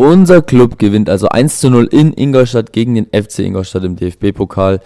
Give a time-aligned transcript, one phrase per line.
[0.00, 4.80] Unser Club gewinnt also 1 zu 0 in Ingolstadt gegen den FC Ingolstadt im DFB-Pokal.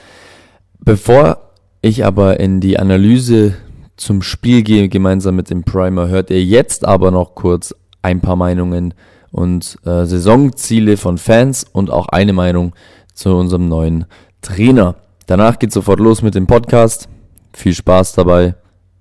[0.80, 1.52] Bevor
[1.82, 3.54] ich aber in die Analyse
[3.94, 8.34] zum Spiel gehe, gemeinsam mit dem Primer, hört ihr jetzt aber noch kurz ein paar
[8.34, 8.92] Meinungen
[9.30, 12.74] und äh, Saisonziele von Fans und auch eine Meinung
[13.14, 14.06] zu unserem neuen
[14.42, 14.96] Trainer.
[15.28, 17.08] Danach geht sofort los mit dem Podcast.
[17.52, 18.56] Viel Spaß dabei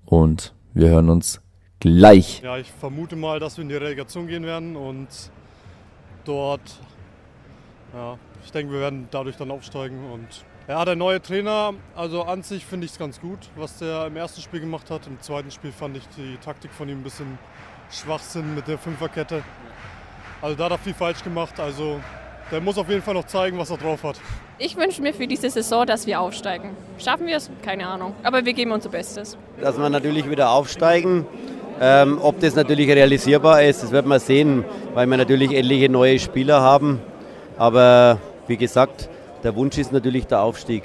[0.06, 1.42] und wir hören uns
[1.80, 2.42] gleich.
[2.44, 5.08] Ja, ich vermute mal, dass wir in die Relegation gehen werden und
[6.26, 6.62] dort,
[7.94, 10.12] ja, ich denke, wir werden dadurch dann aufsteigen.
[10.12, 10.28] Und
[10.68, 14.16] ja, der neue Trainer, also an sich finde ich es ganz gut, was der im
[14.16, 15.08] ersten Spiel gemacht hat.
[15.08, 17.38] Im zweiten Spiel fand ich die Taktik von ihm ein bisschen
[17.92, 19.44] Schwachsinn mit der Fünferkette.
[20.42, 21.60] Also da hat er viel falsch gemacht.
[21.60, 22.00] Also
[22.52, 24.20] der muss auf jeden Fall noch zeigen, was er drauf hat.
[24.60, 26.72] Ich wünsche mir für diese Saison, dass wir aufsteigen.
[27.00, 27.50] Schaffen wir es?
[27.64, 28.14] Keine Ahnung.
[28.24, 29.38] Aber wir geben unser Bestes.
[29.60, 31.26] Dass wir natürlich wieder aufsteigen.
[31.82, 34.64] Ähm, ob das natürlich realisierbar ist, das wird man sehen,
[34.94, 37.00] weil wir natürlich etliche neue Spieler haben.
[37.58, 39.10] Aber wie gesagt,
[39.44, 40.84] der Wunsch ist natürlich der Aufstieg.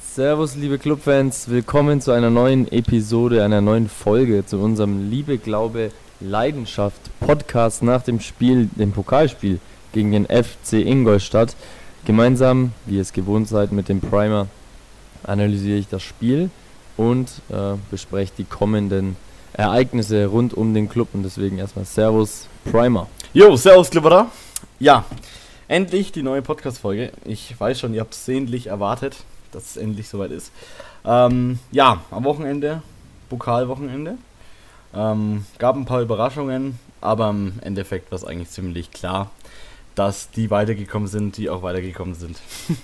[0.00, 5.90] Servus, liebe Clubfans, willkommen zu einer neuen Episode, einer neuen Folge zu unserem Liebe, Glaube,
[6.20, 9.60] Leidenschaft Podcast nach dem Spiel, dem Pokalspiel
[9.92, 11.54] gegen den FC Ingolstadt.
[12.06, 14.46] Gemeinsam, wie ihr es gewohnt seid, mit dem Primer
[15.24, 16.50] analysiere ich das Spiel
[16.96, 19.16] und äh, bespreche die kommenden
[19.54, 23.08] Ereignisse rund um den Club und deswegen erstmal Servus Primer.
[23.34, 24.30] Jo, Servus Glibberer.
[24.78, 25.04] Ja,
[25.66, 27.10] endlich die neue Podcast-Folge.
[27.24, 29.16] Ich weiß schon, ihr habt sehnlich erwartet,
[29.50, 30.52] dass es endlich soweit ist.
[31.04, 32.82] Ähm, ja, am Wochenende,
[33.28, 34.16] Pokalwochenende.
[34.94, 39.32] Ähm, gab ein paar Überraschungen, aber im Endeffekt war es eigentlich ziemlich klar,
[39.96, 42.38] dass die weitergekommen sind, die auch weitergekommen sind.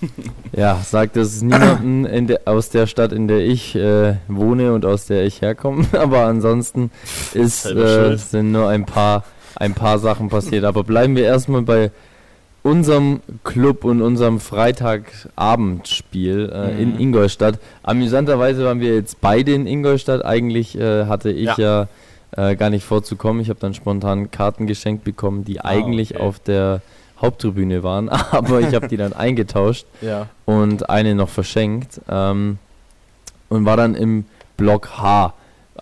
[0.56, 5.04] ja, sagt es niemanden de, aus der Stadt, in der ich äh, wohne und aus
[5.06, 5.84] der ich herkomme.
[5.92, 6.90] Aber ansonsten
[7.34, 9.24] ist, äh, sind nur ein paar,
[9.56, 10.64] ein paar Sachen passiert.
[10.64, 11.90] Aber bleiben wir erstmal bei
[12.62, 16.80] unserem Club und unserem Freitagabendspiel äh, mhm.
[16.80, 17.58] in Ingolstadt.
[17.82, 20.24] Amüsanterweise waren wir jetzt beide in Ingolstadt.
[20.24, 21.88] Eigentlich äh, hatte ich ja,
[22.36, 23.42] ja äh, gar nicht vorzukommen.
[23.42, 26.22] Ich habe dann spontan Karten geschenkt bekommen, die ah, eigentlich okay.
[26.22, 26.80] auf der
[27.22, 30.28] Haupttribüne waren, aber ich habe die dann eingetauscht ja.
[30.44, 32.58] und eine noch verschenkt ähm,
[33.48, 34.24] und war dann im
[34.56, 35.32] Block H,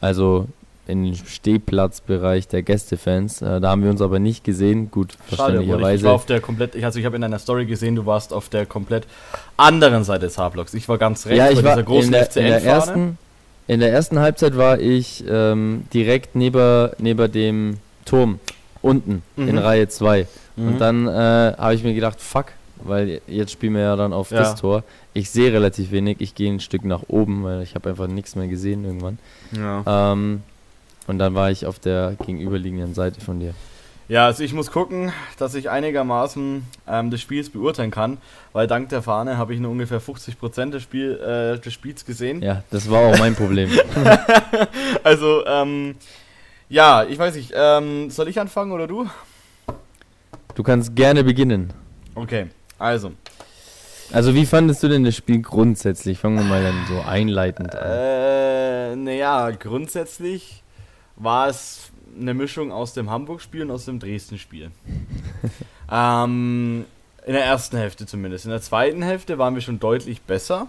[0.00, 0.46] also
[0.90, 3.42] im Stehplatzbereich der Gästefans.
[3.42, 5.96] Äh, da haben wir uns aber nicht gesehen, gut, verständlicherweise.
[5.96, 8.48] Ich war auf der komplett, also ich habe in deiner Story gesehen, du warst auf
[8.48, 9.06] der komplett
[9.56, 10.74] anderen Seite des H-Blocks.
[10.74, 12.64] Ich war ganz rechts ja, ich bei war dieser großen in der, FCN in der
[12.64, 13.18] ersten
[13.68, 18.40] In der ersten Halbzeit war ich ähm, direkt neben, neben dem Turm,
[18.82, 19.48] unten, mhm.
[19.48, 20.26] in Reihe 2.
[20.56, 20.68] Mhm.
[20.68, 22.46] Und dann äh, habe ich mir gedacht, fuck,
[22.82, 24.38] weil jetzt spielen wir ja dann auf ja.
[24.38, 24.84] das Tor.
[25.12, 28.36] Ich sehe relativ wenig, ich gehe ein Stück nach oben, weil ich habe einfach nichts
[28.36, 29.18] mehr gesehen irgendwann.
[29.52, 30.12] Ja.
[30.12, 30.42] Ähm,
[31.06, 33.54] und dann war ich auf der gegenüberliegenden Seite von dir.
[34.10, 38.18] Ja, also ich muss gucken, dass ich einigermaßen ähm, des Spiels beurteilen kann,
[38.52, 42.42] weil dank der Fahne habe ich nur ungefähr 50% des, Spiel, äh, des Spiels gesehen.
[42.42, 43.70] Ja, das war auch mein Problem.
[45.04, 45.94] also, ähm,
[46.70, 49.10] ja, ich weiß nicht, ähm, soll ich anfangen oder du?
[50.54, 51.72] Du kannst gerne beginnen.
[52.14, 52.47] Okay,
[52.78, 53.12] also.
[54.12, 56.19] Also wie fandest du denn das Spiel grundsätzlich?
[56.19, 57.91] Fangen wir mal dann so einleitend an.
[57.91, 60.62] Äh, naja, grundsätzlich
[61.16, 64.70] war es eine Mischung aus dem Hamburg-Spiel und aus dem Dresden-Spiel.
[65.92, 66.84] ähm,
[67.26, 68.44] in der ersten Hälfte zumindest.
[68.44, 70.69] In der zweiten Hälfte waren wir schon deutlich besser.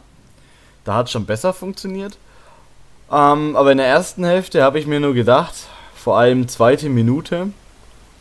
[0.83, 2.17] Da hat es schon besser funktioniert.
[3.11, 5.53] Ähm, aber in der ersten Hälfte habe ich mir nur gedacht,
[6.01, 7.49] vor allem zweite Minute,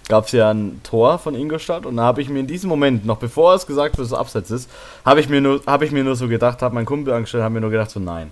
[0.09, 3.07] gab es ja ein Tor von Ingolstadt und da habe ich mir in diesem Moment,
[3.07, 4.71] noch bevor es gesagt wird, dass es abseits ist,
[5.05, 7.55] habe ich, mir nur, hab ich mir nur so gedacht, habe mein Kumpel angestellt, haben
[7.55, 8.31] mir nur gedacht, so nein.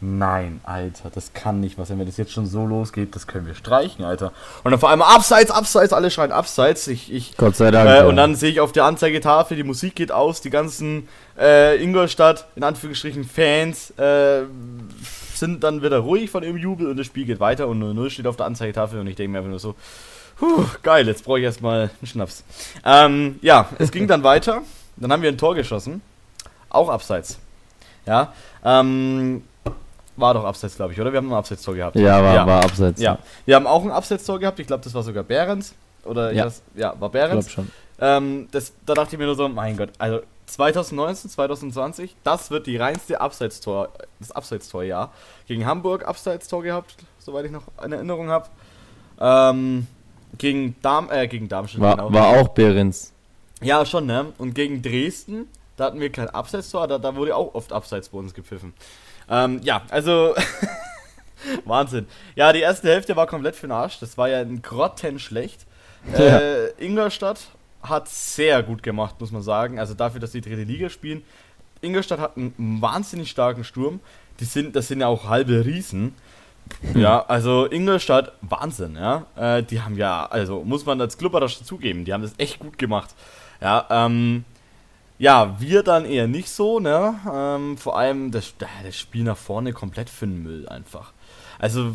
[0.00, 3.54] Nein, Alter, das kann nicht was, wenn das jetzt schon so losgeht, das können wir
[3.54, 4.30] streichen, Alter.
[4.62, 6.86] Und dann vor allem abseits, abseits, alle schreien abseits.
[6.86, 7.88] Ich, ich, Gott sei Dank.
[7.88, 8.06] Äh, ja.
[8.06, 11.08] Und dann sehe ich auf der Anzeigetafel, die Musik geht aus, die ganzen
[11.38, 14.42] äh, Ingolstadt, in Anführungsstrichen, Fans äh,
[15.38, 18.26] sind dann wieder ruhig von ihrem Jubel und das Spiel geht weiter und 0 steht
[18.26, 19.74] auf der Anzeigetafel und ich denke mir einfach nur so,
[20.38, 22.44] Puh, geil, jetzt brauche ich erstmal einen Schnaps.
[22.84, 24.62] Ähm, ja, es ging dann weiter.
[24.96, 26.02] Dann haben wir ein Tor geschossen.
[26.68, 27.38] Auch abseits.
[28.04, 28.32] Ja.
[28.62, 29.42] Ähm,
[30.16, 31.12] war doch abseits, glaube ich, oder?
[31.12, 31.96] Wir haben ein Abseits-Tor gehabt.
[31.96, 32.46] Ja, war, ja.
[32.46, 33.00] war abseits.
[33.00, 33.18] Ja.
[33.44, 34.58] Wir haben auch ein Abseits-Tor gehabt.
[34.60, 35.74] Ich glaube, das war sogar Behrens.
[36.04, 37.48] Oder ja, das, ja war Behrens.
[37.48, 37.76] Ich glaube schon.
[37.98, 42.66] Ähm, das, da dachte ich mir nur so, mein Gott, also 2019, 2020, das wird
[42.66, 43.90] die reinste Abseits-Tor,
[44.20, 45.12] das Abseits-Tor-Jahr.
[45.46, 48.48] Gegen Hamburg Abseits-Tor gehabt, soweit ich noch eine Erinnerung habe.
[49.20, 49.86] Ähm,
[50.38, 52.12] gegen, Darm, äh, gegen Darmstadt, war, genau.
[52.12, 53.12] War auch Behrens.
[53.60, 54.32] Ja, schon, ne?
[54.38, 58.18] Und gegen Dresden, da hatten wir kein Abseitstor, da, da wurde auch oft Abseits bei
[58.18, 58.74] uns gepfiffen.
[59.28, 60.34] Ähm, ja, also
[61.64, 62.06] Wahnsinn.
[62.34, 63.98] Ja, die erste Hälfte war komplett für den Arsch.
[63.98, 65.66] Das war ja ein grottenschlecht.
[66.12, 66.38] Ja.
[66.38, 67.40] Äh, Ingolstadt
[67.88, 69.78] hat sehr gut gemacht, muss man sagen.
[69.78, 71.22] Also dafür, dass sie dritte Liga spielen.
[71.80, 74.00] Ingolstadt hat einen wahnsinnig starken Sturm.
[74.40, 76.14] Die sind, das sind ja auch halbe Riesen.
[76.94, 79.26] Ja, also Ingolstadt, Wahnsinn, ja.
[79.36, 82.58] Äh, die haben ja, also muss man als Club das zugeben, die haben das echt
[82.58, 83.14] gut gemacht.
[83.60, 84.44] Ja, ähm,
[85.18, 87.14] ja, wir dann eher nicht so, ne?
[87.32, 91.12] Ähm, vor allem das, das Spiel nach vorne komplett für den Müll einfach.
[91.58, 91.94] Also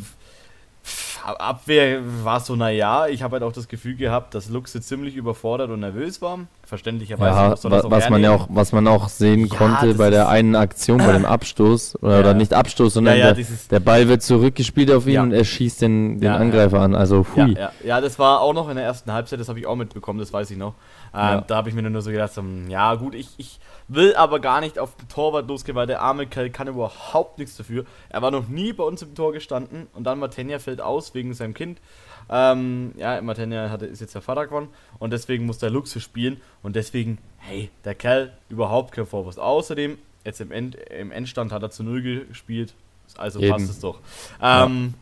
[1.24, 5.69] Abwehr war so, naja, ich habe halt auch das Gefühl gehabt, dass Luxe ziemlich überfordert
[5.69, 6.48] und nervös war.
[6.72, 10.56] Verständlicherweise Ja, was man ja auch, was man auch sehen Ja, konnte bei der einen
[10.56, 12.20] Aktion, bei dem Abstoß, oder, Ja.
[12.22, 13.36] oder nicht Abstoß, sondern der,
[13.70, 16.32] der Ball wird zurückgespielt auf ihn und er schießt den, den.
[16.32, 16.96] Angreifer an.
[16.96, 17.58] Also, Ja, hui.
[17.84, 20.32] ja, das war auch noch in der ersten Halbzeit, das habe ich auch mitbekommen, das
[20.32, 20.76] weiß ich noch.
[21.14, 21.44] Ähm.
[21.46, 23.60] Da habe ich mir nur so gedacht, so, ja gut, ich, ich
[23.90, 27.58] will aber gar nicht auf den Torwart losgehen, weil der arme Kerl kann überhaupt nichts
[27.58, 27.84] dafür.
[28.08, 31.34] Er war noch nie bei uns im Tor gestanden und dann Martenja fällt aus wegen
[31.34, 31.80] seinem Kind.
[32.30, 34.70] Ähm, ja, Martenja hatte, ist jetzt der Vater geworden
[35.00, 39.38] und deswegen muss der Luxe spielen und deswegen, hey, der Kerl überhaupt kein Vorwurf.
[39.38, 42.74] Außerdem, jetzt im, End, im Endstand hat er zu Null gespielt,
[43.18, 43.52] also Eben.
[43.52, 44.00] passt es doch.
[44.42, 44.94] Ähm,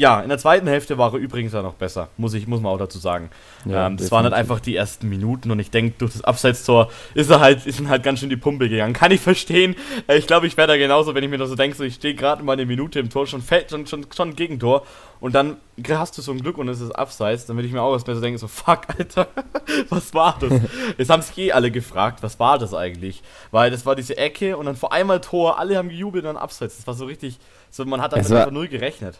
[0.00, 2.72] ja, in der zweiten Hälfte war er übrigens ja noch besser, muss, ich, muss man
[2.72, 3.28] auch dazu sagen.
[3.66, 6.90] Ja, ähm, das waren halt einfach die ersten Minuten und ich denke, durch das Abseitstor
[7.12, 8.94] ist er halt, ist halt ganz schön die Pumpe gegangen.
[8.94, 9.76] Kann ich verstehen.
[10.06, 11.96] Äh, Ich glaube, ich wäre da genauso, wenn ich mir da so denke, so ich
[11.96, 14.86] stehe gerade mal eine Minute im Tor, schon fällt schon, schon, schon ein Gegentor
[15.20, 17.82] und dann hast du so ein Glück und es ist Abseits, dann würde ich mir
[17.82, 19.28] auch erstmal so denken, so fuck, Alter,
[19.90, 20.50] was war das?
[20.96, 23.22] Jetzt haben sich eh alle gefragt, was war das eigentlich?
[23.50, 26.42] Weil das war diese Ecke und dann vor einmal Tor, alle haben gejubelt und dann
[26.42, 26.78] Abseits.
[26.78, 27.38] Das war so richtig,
[27.70, 29.18] so man hat damit einfach null gerechnet.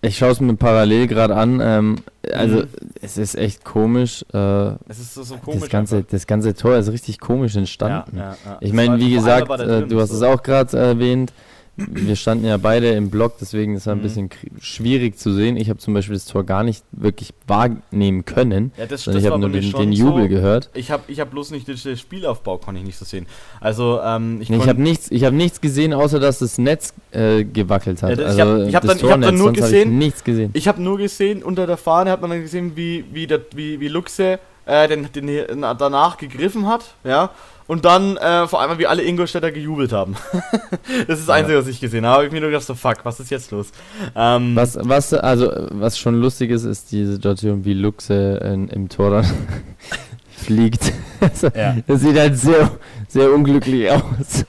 [0.00, 1.60] Ich schaue es mir parallel gerade an.
[1.60, 1.96] Ähm,
[2.32, 2.66] also, Mhm.
[3.02, 4.24] es ist echt komisch.
[4.32, 4.38] Äh,
[4.88, 5.60] Es ist so, so komisch.
[5.62, 6.10] das, ganze, einfach.
[6.10, 8.16] das ganze Tor ist richtig komisch entstanden.
[8.16, 8.56] Ja, ja, ja.
[8.60, 11.32] Ich meine, wie gesagt, äh, du hast es auch gerade erwähnt.
[11.78, 14.02] Wir standen ja beide im Block, deswegen ist es ein Mhm.
[14.02, 14.30] bisschen
[14.60, 15.56] schwierig zu sehen.
[15.56, 19.26] Ich habe zum Beispiel das Tor gar nicht wirklich wahrnehmen können, Ja, das, das ich
[19.26, 20.28] habe nur den, den Jubel so.
[20.28, 20.70] gehört.
[20.74, 23.26] Ich habe ich hab bloß nicht den den Spielaufbau, konnte ich nicht so sehen.
[23.60, 26.92] Also, ähm, ich, Nee, ich habe nichts, ich hab nichts gesehen, außer dass das Netz
[27.12, 28.10] äh, gewackelt hat.
[28.10, 29.92] Ja, das- ich also hab- ich hab das dann- ich hab dann nur hab gesehen-
[29.92, 30.50] ich nichts gesehen.
[30.54, 33.78] Ich habe nur gesehen, unter der Fahne hat man dann gesehen, wie, wie, der, wie,
[33.78, 35.30] wie Luxe äh, den, den
[35.60, 37.30] na- danach gegriffen hat, ja.
[37.68, 40.16] Und dann äh, vor allem, wie alle Ingolstädter gejubelt haben.
[41.06, 42.14] das ist das Einzige, was ich gesehen habe.
[42.16, 43.70] Habe ich mir nur gedacht, so fuck, was ist jetzt los?
[44.16, 48.88] Ähm, Was, was, also, was schon lustig ist, ist die Situation, wie Luxe in, im
[48.88, 49.26] Tor dann
[50.30, 50.92] fliegt.
[51.20, 51.76] Also, Ja.
[51.86, 52.70] Das sieht halt sehr,
[53.06, 54.44] sehr unglücklich aus.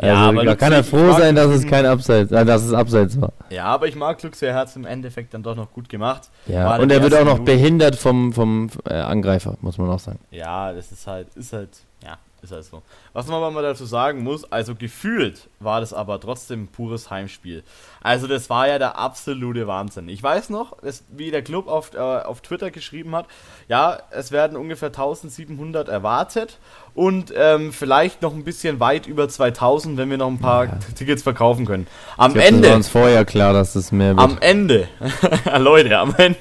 [0.00, 2.72] Ja, Also, aber da kann er froh sein, dass es kein Abseits, äh, dass es
[2.72, 3.32] Abseits war.
[3.50, 6.28] Ja, aber ich mag Luxe, er hat es im Endeffekt dann doch noch gut gemacht.
[6.46, 7.44] Ja, War und er wird auch noch Minuten.
[7.46, 10.18] behindert vom, vom äh, Angreifer, muss man auch sagen.
[10.30, 11.70] Ja, das ist halt, ist halt,
[12.04, 12.82] ja, ist halt so.
[13.12, 17.10] Was man aber mal dazu sagen muss, also gefühlt war das aber trotzdem ein pures
[17.10, 17.64] Heimspiel.
[18.00, 20.08] Also das war ja der absolute Wahnsinn.
[20.08, 23.26] Ich weiß noch, das, wie der Club auf, äh, auf Twitter geschrieben hat,
[23.68, 26.58] ja, es werden ungefähr 1700 erwartet
[26.94, 30.78] und ähm, vielleicht noch ein bisschen weit über 2000, wenn wir noch ein paar Ja.
[30.96, 31.86] Tickets verkaufen können.
[32.16, 34.20] Am glaub, Das Ende war uns vorher klar, dass es mehr wird.
[34.20, 34.88] am Ende,
[35.58, 36.38] Leute, am Ende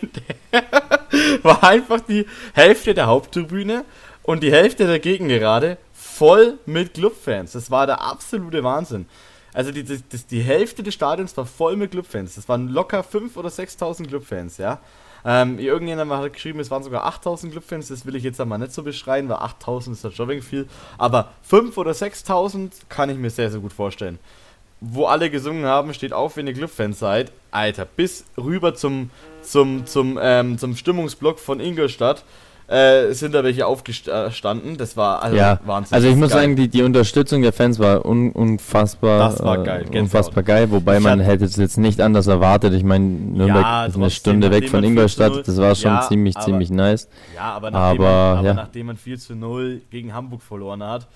[1.43, 3.83] war einfach die Hälfte der Haupttribüne
[4.23, 5.77] und die Hälfte der Gegengerade
[6.17, 7.51] voll mit Clubfans.
[7.51, 9.05] Das war der absolute Wahnsinn.
[9.53, 12.35] Also die, die, die Hälfte des Stadions war voll mit Clubfans.
[12.35, 14.79] Das waren locker 5.000 oder 6.000 Clubfans, ja.
[15.25, 17.87] Ähm, irgendjemand hat geschrieben, es waren sogar 8.000 Clubfans.
[17.87, 20.67] Das will ich jetzt einmal nicht so beschreien, weil 8.000 ist halt schon viel.
[20.97, 24.19] Aber 5.000 oder 6.000 kann ich mir sehr, sehr gut vorstellen
[24.79, 27.31] wo alle gesungen haben, steht auf, wenn ihr Clubfans seid.
[27.51, 29.09] Alter, bis rüber zum,
[29.41, 32.23] zum, zum, ähm, zum Stimmungsblock von Ingolstadt
[32.67, 34.77] äh, sind da welche aufgestanden.
[34.77, 35.95] Das war also ja, Wahnsinn.
[35.95, 36.41] also ich muss geil.
[36.41, 40.01] sagen, die, die Unterstützung der Fans war un, unfassbar, Das war geil, Gänsehaut.
[40.03, 42.73] unfassbar geil, wobei Ich man hätte es jetzt nicht anders erwartet.
[42.73, 45.57] Ich meine, Nürnberg Ja, ist eine Stunde weg von man 4 zu Ingolstadt, 0 das
[45.57, 47.07] war schon Ja, ziemlich, aber- ziemlich nice.
[47.35, 48.53] Ja, aber nachdem, Aber, man, aber ja.
[48.53, 51.07] nachdem man 4 zu 0 gegen Hamburg verloren hat,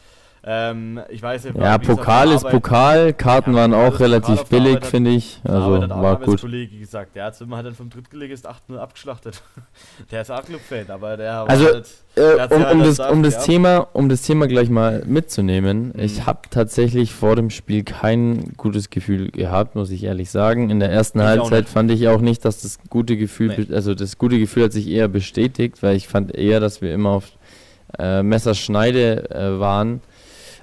[0.43, 5.12] ähm, ich weiß nicht, Ja, Pokal ist Pokal, Karten Ja, waren auch relativ billig, finde
[5.12, 5.39] ich.
[5.43, 5.91] Also war gut.
[5.91, 9.43] Arbeitskollege gesagt, der hat hat dann vom Drittligist 8-0 abgeschlachtet.
[10.12, 13.00] Der ist auch Club-Fan, aber der Also, halt, der Äh, hat um, halt um, das,
[13.38, 13.45] um.
[13.45, 16.00] Thema, um das Thema gleich mal mitzunehmen, Mhm.
[16.00, 20.71] ich habe tatsächlich vor dem Spiel kein gutes Gefühl gehabt, muss ich ehrlich sagen.
[20.71, 23.75] In der ersten Ich Halbzeit fand ich auch nicht, dass das gute Gefühl, Nee.
[23.75, 27.12] also das gute Gefühl hat sich eher bestätigt, weil ich fand eher, dass wir immer
[27.12, 27.25] auf
[28.00, 30.01] äh, Messerschneide äh, waren.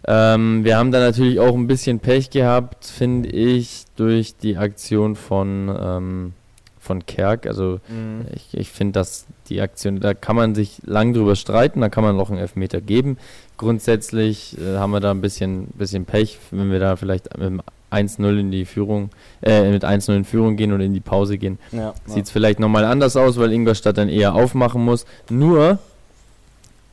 [0.06, 5.16] Ähm, wir haben da natürlich auch ein bisschen Pech gehabt, finde ich, durch die Aktion
[5.16, 6.32] von, ähm,
[6.80, 7.46] von Kerk.
[7.46, 8.26] Also Mhm.
[8.34, 12.04] ich, ich finde, dass die Aktion, da kann man sich lang drüber streiten, da kann
[12.04, 13.18] man noch einen Elfmeter geben.
[13.56, 17.60] Grundsätzlich äh, haben wir da ein bisschen, bisschen Pech, wenn wir da vielleicht mit dem
[17.90, 19.10] 1-0 in die Führung,
[19.42, 21.58] äh, mit 1-0 in Führung gehen und in die Pause gehen.
[21.72, 25.06] Ja, Sieht es vielleicht nochmal anders aus, weil Ingolstadt dann eher aufmachen muss.
[25.30, 25.78] Nur,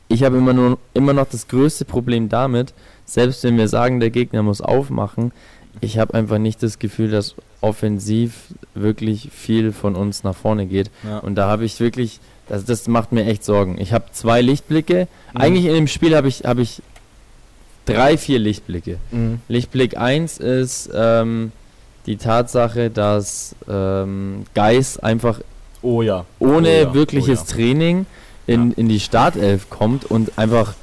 [0.07, 2.73] ich habe immer, nur, immer noch das größte Problem damit,
[3.05, 5.31] selbst wenn wir sagen, der Gegner muss aufmachen,
[5.81, 10.89] ich habe einfach nicht das Gefühl, dass offensiv wirklich viel von uns nach vorne geht.
[11.03, 11.19] ja.
[11.19, 13.77] Und da habe ich wirklich, das, das macht mir echt Sorgen.
[13.79, 15.07] Ich habe zwei Lichtblicke.
[15.33, 15.41] Mhm.
[15.41, 16.81] Eigentlich in dem Spiel habe ich, habe ich
[17.85, 18.97] drei, vier Lichtblicke.
[19.11, 19.39] Mhm.
[19.47, 21.51] Lichtblick 1 ist ähm,
[22.05, 25.39] die Tatsache, dass ähm, Geis einfach
[25.81, 26.25] Oh ja.
[26.39, 27.53] ohne Oh ja, wirkliches oh.
[27.53, 28.05] Training
[28.47, 30.73] in, in die Startelf kommt und einfach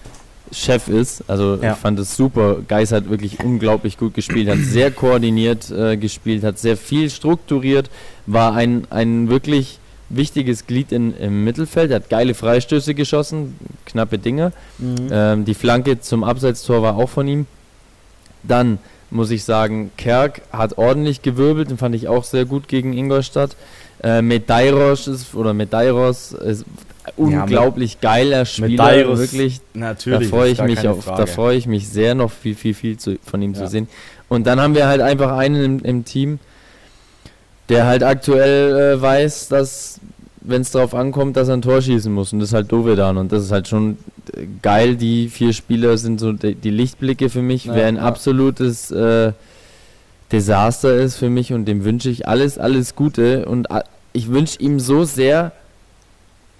[0.52, 1.24] Chef ist.
[1.28, 1.72] Also Ja.
[1.72, 2.58] ich fand es super.
[2.68, 7.90] Geis hat wirklich unglaublich gut gespielt, hat sehr koordiniert äh, gespielt, hat sehr viel strukturiert,
[8.26, 9.78] war ein, ein wirklich
[10.08, 13.56] wichtiges Glied in, im Mittelfeld, hat geile Freistöße geschossen,
[13.86, 14.52] knappe Dinge.
[14.78, 14.96] Mhm.
[15.10, 17.46] Ähm, die Flanke zum Abseitstor war auch von ihm.
[18.42, 18.78] Dann
[19.10, 23.56] muss ich sagen, Kerk hat ordentlich gewirbelt, den fand ich auch sehr gut gegen Ingolstadt.
[24.02, 26.64] Äh, Medeiros ist, oder Medeiros ist
[27.16, 29.60] unglaublich geiler Spieler, Medeiros, wirklich.
[29.74, 30.30] Natürlich.
[30.30, 31.26] Da freue ich mich auf, da Frage.
[31.26, 33.60] freue ich mich sehr noch viel, viel, viel zu, von ihm Ja.
[33.60, 33.88] zu sehen.
[34.28, 36.38] Und dann haben wir halt einfach einen im, im Team,
[37.68, 40.00] der halt aktuell äh, weiß, dass
[40.44, 42.32] wenn es darauf ankommt, dass er ein Tor schießen muss.
[42.32, 43.16] Und das ist halt Dovedan.
[43.16, 43.96] Und das ist halt schon
[44.36, 44.96] äh, geil.
[44.96, 47.66] Die vier Spieler sind so die, die Lichtblicke für mich.
[47.66, 48.02] Ja, Wer ein ja.
[48.02, 49.32] absolutes äh,
[50.32, 53.44] Desaster ist für mich und dem wünsche ich alles, alles Gute.
[53.46, 55.52] Und a- ich wünsche ihm so sehr,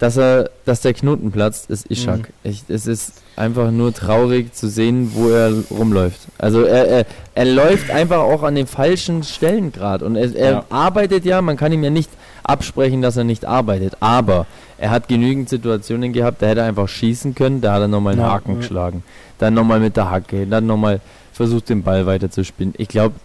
[0.03, 2.19] dass er, dass der Knoten platzt, ist Ishak.
[2.19, 2.25] Mhm.
[2.43, 6.19] Ich, es ist einfach nur traurig zu sehen, wo er rumläuft.
[6.37, 7.05] Also er, er,
[7.35, 10.03] er läuft einfach auch an den falschen Stellen gerade.
[10.05, 10.65] Und er, er Ja.
[10.69, 12.09] arbeitet ja, man kann ihm ja nicht
[12.43, 13.93] absprechen, dass er nicht arbeitet.
[14.01, 14.45] Aber
[14.77, 18.11] er hat genügend Situationen gehabt, da hätte er einfach schießen können, da hat er nochmal
[18.13, 18.57] einen Ja, Haken ja.
[18.57, 19.03] geschlagen.
[19.39, 20.99] Dann nochmal mit der Hacke, dann nochmal
[21.33, 22.73] versucht den Ball weiter zu spinnen.
[22.77, 23.15] Ich glaube,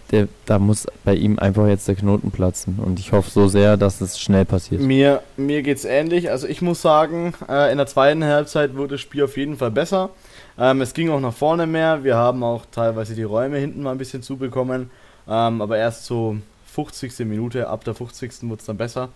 [0.45, 2.79] da muss bei ihm einfach jetzt der Knoten platzen.
[2.79, 4.81] Und ich hoffe so sehr, dass es schnell passiert.
[4.81, 6.31] Mir, mir geht's ähnlich.
[6.31, 9.71] Also ich muss sagen, äh, in der zweiten Halbzeit wurde das Spiel auf jeden Fall
[9.71, 10.09] besser.
[10.57, 12.03] Ähm, es ging auch nach vorne mehr.
[12.03, 14.89] Wir haben auch teilweise die Räume hinten mal ein bisschen zubekommen.
[15.27, 16.37] Ähm, aber erst so
[16.73, 17.19] 50.
[17.19, 18.43] Minute, ab der 50.
[18.43, 19.09] wurde es dann besser.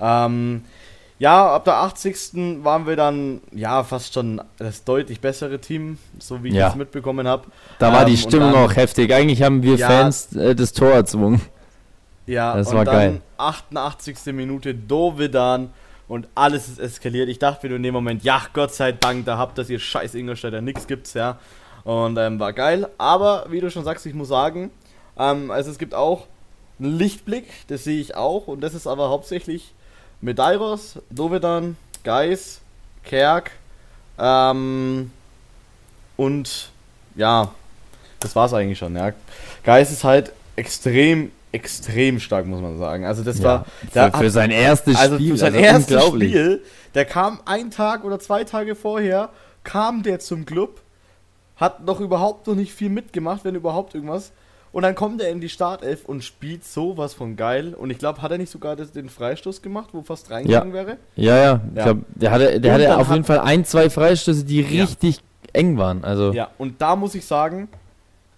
[0.00, 0.62] Ähm,
[1.22, 2.64] ja, ab der 80.
[2.64, 6.68] waren wir dann ja fast schon das deutlich bessere Team, so wie ich Ja.
[6.68, 7.44] es mitbekommen habe.
[7.78, 9.12] Da war Ähm, die und Stimmung dann- auch heftig.
[9.14, 9.86] Eigentlich haben wir Ja.
[9.88, 11.40] Fans äh, das Tor erzwungen.
[12.26, 13.20] Ja, Das und war dann geil.
[13.38, 14.32] 88.
[14.32, 15.70] Minute Dovedan
[16.08, 17.28] und alles ist eskaliert.
[17.28, 20.14] Ich dachte mir in dem Moment, ja, Gott sei Dank, da habt ihr ihr scheiß
[20.14, 21.38] Ingolstädter, nix gibt's, ja.
[21.84, 22.88] Und ähm, war geil.
[22.98, 24.70] Aber wie du schon sagst, ich muss sagen,
[25.18, 26.26] ähm, also es gibt auch
[26.78, 28.46] einen Lichtblick, das sehe ich auch.
[28.48, 29.72] Und das ist aber hauptsächlich
[30.22, 32.60] Medeiros, Dovedan, Geis,
[33.04, 33.50] Kerk
[34.18, 35.10] ähm,
[36.16, 36.70] und
[37.16, 37.52] ja,
[38.20, 39.12] das war's eigentlich schon, ja.
[39.64, 43.04] Geis ist halt extrem, extrem stark, muss man sagen.
[43.04, 45.32] Also das war der für, für hat- sein erstes also Spiel.
[45.32, 46.04] für sein also erstes.
[46.06, 46.62] Spiel,
[46.94, 49.30] der kam einen Tag oder zwei Tage vorher,
[49.64, 50.80] kam der zum Club,
[51.56, 54.30] hat noch überhaupt noch nicht viel mitgemacht, wenn überhaupt irgendwas.
[54.72, 57.74] Und dann kommt er in die Startelf und spielt sowas von geil.
[57.74, 60.96] Und ich glaube, hat er nicht sogar das, den Freistoß gemacht, wo fast reingegangen wäre?
[61.14, 61.60] Ja, ja.
[61.72, 61.84] Ich Ja.
[61.84, 64.84] glaub, der hatte, der Und hatte auf jeden Fall ein, zwei Freistöße, die Ja.
[64.84, 65.20] richtig
[65.52, 66.04] eng waren.
[66.04, 67.68] Also Ja, und da muss ich sagen,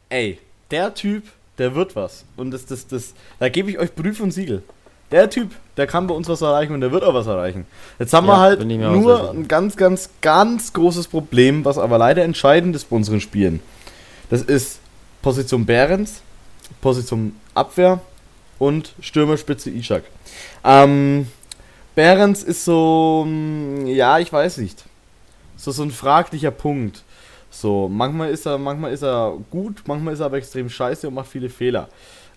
[0.09, 0.39] ey,
[0.73, 1.23] der Typ,
[1.59, 2.25] der wird was.
[2.37, 4.65] Und das, das, das, da gebe ich euch Brief und Siegel.
[5.13, 7.67] Der Typ, der kann bei uns was erreichen und der wird auch was erreichen.
[8.01, 12.25] Jetzt haben Ja, wir halt nur ein ganz, ganz, ganz großes Problem, was aber leider
[12.25, 13.61] entscheidend ist bei unseren Spielen.
[14.31, 14.81] Das ist
[15.23, 16.23] Position Behrens,
[16.81, 18.01] Position Abwehr
[18.59, 20.05] und Stürmerspitze Ishak.
[20.65, 21.27] Ähm,
[21.95, 24.85] Behrens ist so, mm, ja, ich weiß nicht.
[25.57, 27.03] So, so ein fraglicher Punkt.
[27.51, 31.15] So, manchmal ist er, manchmal ist er gut, manchmal ist er aber extrem scheiße und
[31.15, 31.89] macht viele Fehler.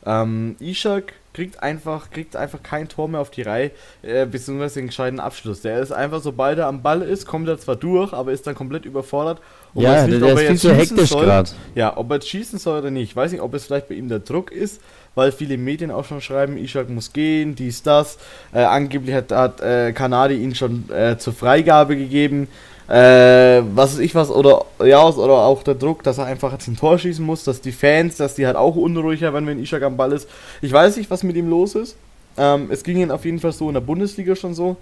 [0.06, 3.70] Ähm, Ishak kriegt einfach, kriegt einfach kein Tor mehr auf die Reihe,
[4.02, 5.62] äh, beziehungsweise den entscheidenden Abschluss.
[5.62, 8.56] Der ist einfach, sobald er am Ball ist, kommt er zwar durch, aber ist dann
[8.56, 9.40] komplett überfordert.
[9.76, 11.26] Und ja, weiß nicht, der ob ist er viel jetzt zu schießen hektisch soll.
[11.26, 11.50] gerade.
[11.76, 13.12] Ja, ob er jetzt schießen soll oder nicht.
[13.12, 14.82] Ich weiß nicht, ob es vielleicht bei ihm der Druck ist,
[15.14, 18.18] weil viele Medien auch schon schreiben, Ishak muss gehen, dies, das.
[18.52, 22.48] Äh, angeblich hat, hat äh, Kanadi ihn schon äh, zur Freigabe gegeben.
[22.88, 26.68] Äh, was weiß ich was, oder ja, oder auch der Druck, dass er einfach jetzt
[26.68, 29.84] ein Tor schießen muss, dass die Fans, dass die halt auch unruhiger werden, wenn Ishak
[29.84, 30.30] am Ball ist.
[30.62, 31.98] Ich weiß nicht, was mit ihm los ist.
[32.38, 34.78] Ähm, es ging ihm auf jeden Fall so in der Bundesliga schon so.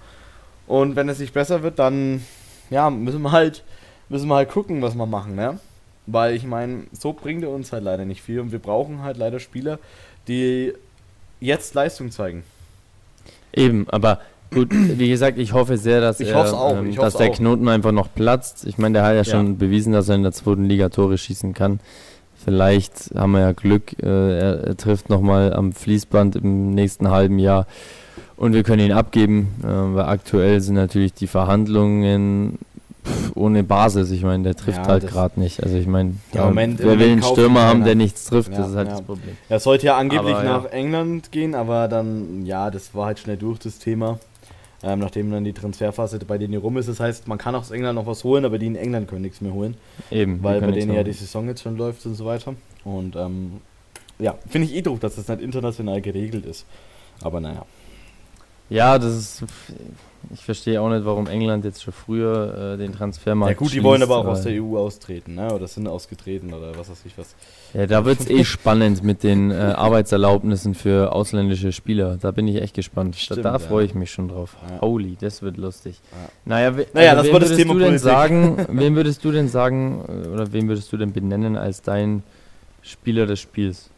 [0.67, 2.23] Und wenn es nicht besser wird, dann
[2.69, 3.63] ja, müssen wir halt,
[4.09, 5.59] müssen wir halt gucken, was wir machen, ne?
[6.07, 9.17] Weil ich meine, so bringt er uns halt leider nicht viel und wir brauchen halt
[9.17, 9.79] leider Spieler,
[10.27, 10.73] die
[11.39, 12.43] jetzt Leistung zeigen.
[13.53, 14.19] Eben, aber
[14.55, 17.35] gut, wie gesagt, ich hoffe sehr, dass, Ich er, auch, ähm, ich dass der auch.
[17.35, 18.65] Knoten einfach noch platzt.
[18.65, 19.23] Ich meine, der hat ja Ja.
[19.25, 21.79] schon bewiesen, dass er in der zweiten Liga Tore schießen kann.
[22.43, 27.39] Vielleicht haben wir ja Glück, äh, er, er trifft nochmal am Fließband im nächsten halben
[27.39, 27.65] Jahr
[28.37, 32.59] und wir können ihn abgeben, äh, weil aktuell sind natürlich die Verhandlungen
[33.03, 34.11] pff, ohne Basis.
[34.11, 35.63] Ich meine, der trifft Ja, halt gerade nicht.
[35.63, 38.51] Also ich meine, Ja, ja, Moment- wer will einen Stürmer haben, der nichts trifft?
[38.51, 38.93] Ja, das ist halt ja.
[38.93, 39.37] das Problem.
[39.49, 40.57] Er sollte ja angeblich Aber, ja.
[40.57, 44.19] nach England gehen, aber dann, ja, das war halt schnell durch das Thema.
[44.87, 46.87] Ähm, nachdem dann die Transferphase bei denen rum ist.
[46.87, 49.41] Das heißt, man kann aus England noch was holen, aber die in England können nichts
[49.41, 49.75] mehr holen,
[50.11, 51.11] Eben, weil bei denen ja die.
[51.11, 52.53] Saison jetzt schon läuft und so weiter.
[52.83, 53.61] Und ähm,
[54.19, 56.67] ja, finde ich eh doof, dass das nicht international geregelt ist.
[57.21, 57.65] Aber naja.
[58.69, 59.43] Ja, das ist.
[60.33, 63.51] Ich verstehe auch nicht, warum England jetzt schon früher äh, den Transfermarkt.
[63.53, 65.53] Ja gut, die wollen aber auch aus der EU austreten, ne?
[65.53, 67.35] Oder sind ausgetreten oder was weiß ich was.
[67.73, 72.17] Ja, da wird es eh spannend mit den äh, Arbeitserlaubnissen für ausländische Spieler.
[72.19, 73.15] Da bin ich echt gespannt.
[73.15, 73.59] Stimmt, da da ja.
[73.59, 74.55] freue ich mich schon drauf.
[74.69, 74.81] Ja.
[74.81, 75.99] Holy, das wird lustig.
[76.11, 76.29] Ja.
[76.45, 78.03] Naja, we- Naja, das wem war das Thema du denn Politik.
[78.03, 82.23] sagen, Wen würdest du denn sagen, äh, oder wen würdest du denn benennen als dein
[82.81, 83.89] Spieler des Spiels?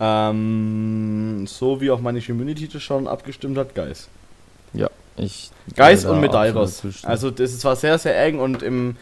[0.00, 4.08] Ähm, so wie auch meine Community das schon abgestimmt hat, Geis.
[5.16, 6.82] Ich Geis würde und Medeiros.
[7.04, 8.96] Also das war sehr, sehr eng und im,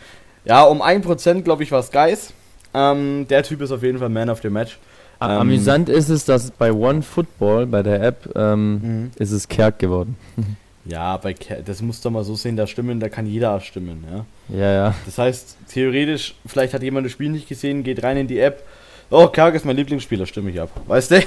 [0.45, 2.33] ja, um 1% glaube ich war es Geis.
[2.75, 4.79] Ähm, der Typ ist auf jeden Fall Man of the Match.
[5.21, 9.79] Ähm, Amüsant ist es, dass bei One Football, bei der App, ähm, ist es Kerk
[9.79, 10.17] geworden.
[10.87, 14.03] Ja, bei Ke- das muss doch mal so sehen, da stimmen, da kann jeder stimmen,
[14.11, 14.25] ja.
[14.59, 14.95] Ja, ja.
[15.05, 18.65] Das heißt, theoretisch, vielleicht hat jemand das Spiel nicht gesehen, geht rein in die App.
[19.13, 20.71] Oh, Kerk ist mein Lieblingsspieler, stimme ich ab.
[20.87, 21.21] Weißt du?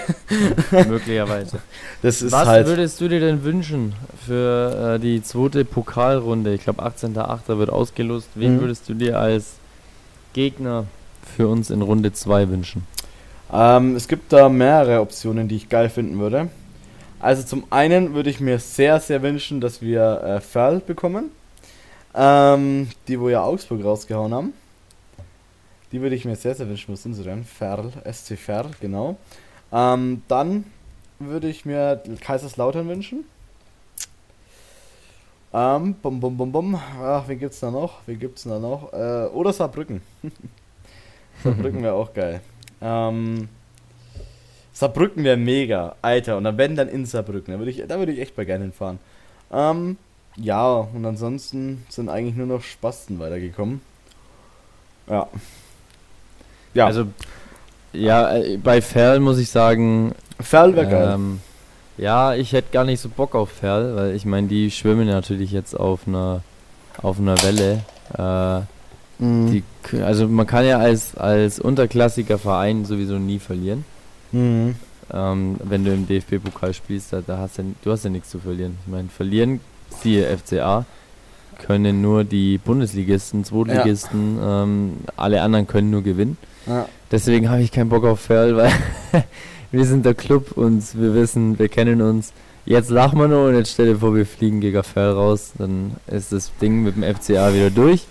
[0.87, 1.59] Möglicherweise.
[2.01, 2.65] Das ist Was halt.
[2.67, 3.93] würdest du dir denn wünschen
[4.25, 6.53] für äh, die zweite Pokalrunde?
[6.53, 7.57] Ich glaube, 18.08.
[7.57, 8.29] wird ausgelost.
[8.35, 8.61] Wen Mhm.
[8.61, 9.55] würdest du dir als
[10.31, 10.85] Gegner
[11.35, 12.87] für uns in Runde 2 wünschen?
[13.51, 16.47] Ähm, es gibt da mehrere Optionen, die ich geil finden würde.
[17.19, 21.31] Also zum einen würde ich mir sehr, sehr wünschen, dass wir äh, Ferl bekommen.
[22.15, 24.53] Ähm, die, wo ja Augsburg rausgehauen haben.
[25.93, 26.91] Die würde ich mir sehr, sehr wünschen.
[26.91, 27.45] Wo sind?
[27.45, 29.15] Ferl, SC Ferl, genau.
[29.71, 30.65] Ähm, dann
[31.19, 33.25] würde ich mir Kaiserslautern wünschen.
[35.53, 36.81] Ähm, bum, bum, bum, bum.
[36.99, 37.99] Ach, wen gibt's da noch?
[38.07, 38.91] Wen gibt's da noch?
[38.91, 40.01] Äh, oder Saarbrücken.
[41.43, 42.41] Saarbrücken wäre auch geil.
[42.81, 43.47] Ähm,
[44.73, 46.37] Saarbrücken wäre mega, Alter.
[46.37, 48.63] Und dann wenn dann in Saarbrücken, da würde ich, da würde ich echt mal gerne
[48.63, 48.97] hinfahren.
[49.51, 49.97] Ähm,
[50.37, 53.81] ja, und ansonsten sind eigentlich nur noch Spasten weitergekommen.
[55.07, 55.29] Ja.
[56.73, 57.05] Ja, also
[57.93, 61.11] ja, äh, bei Ferl muss ich sagen, Ferl wäre geil.
[61.15, 61.39] ähm,
[61.97, 65.51] ja, ich hätte gar nicht so Bock auf Ferl, weil ich meine, die schwimmen natürlich
[65.51, 66.41] jetzt auf einer
[67.01, 67.79] auf einer Welle.
[68.17, 68.65] Äh,
[69.19, 69.51] Mhm.
[69.91, 73.85] die, also man kann ja als, als unterklassiger Verein sowieso nie verlieren.
[74.31, 74.75] Mhm.
[75.13, 78.39] Ähm, wenn du im DFB-Pokal spielst, da, da hast du, du hast ja nichts zu
[78.39, 78.77] verlieren.
[78.85, 79.59] Ich meine, verlieren,
[80.01, 80.85] siehe FCA,
[81.59, 86.37] können nur die Bundesligisten, Zweitligisten, ähm, alle anderen können nur gewinnen.
[86.67, 86.87] Ja.
[87.11, 88.71] Deswegen habe ich keinen Bock auf Ferl, weil
[89.71, 92.33] wir sind der Club und wir wissen, wir kennen uns.
[92.65, 95.91] Jetzt lachen wir nur und jetzt stell dir vor, wir fliegen gegen Ferl raus, dann
[96.07, 98.05] ist das Ding mit dem FCA wieder durch.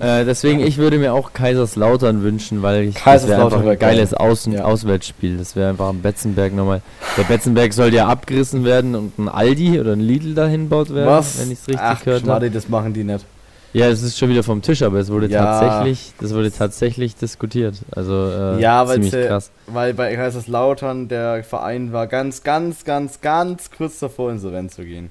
[0.00, 3.78] Äh, deswegen, ich würde mir auch Kaiserslautern wünschen, weil ich das wäre Kaiserslautern einfach ein
[3.78, 4.18] geiles geil.
[4.28, 4.64] Außen Ja.
[4.64, 5.36] Auswärtsspiel.
[5.36, 6.82] Das wäre einfach am Betzenberg nochmal.
[7.16, 11.06] Der Betzenberg soll ja abgerissen werden und ein Aldi oder ein Lidl dahin baut werden,
[11.06, 11.38] Was?
[11.38, 12.50] wenn ich es richtig Ach, gehört habe.
[12.50, 13.24] Das machen die nicht.
[13.74, 15.44] Ja, es ist schon wieder vom Tisch, aber es wurde Ja.
[15.60, 17.74] tatsächlich, das wurde tatsächlich diskutiert.
[17.94, 19.50] Also äh, Ja, weil ziemlich krass.
[19.66, 25.10] Weil bei Kaiserslautern der Verein war ganz, ganz, ganz, ganz kurz davor, insolvent zu gehen.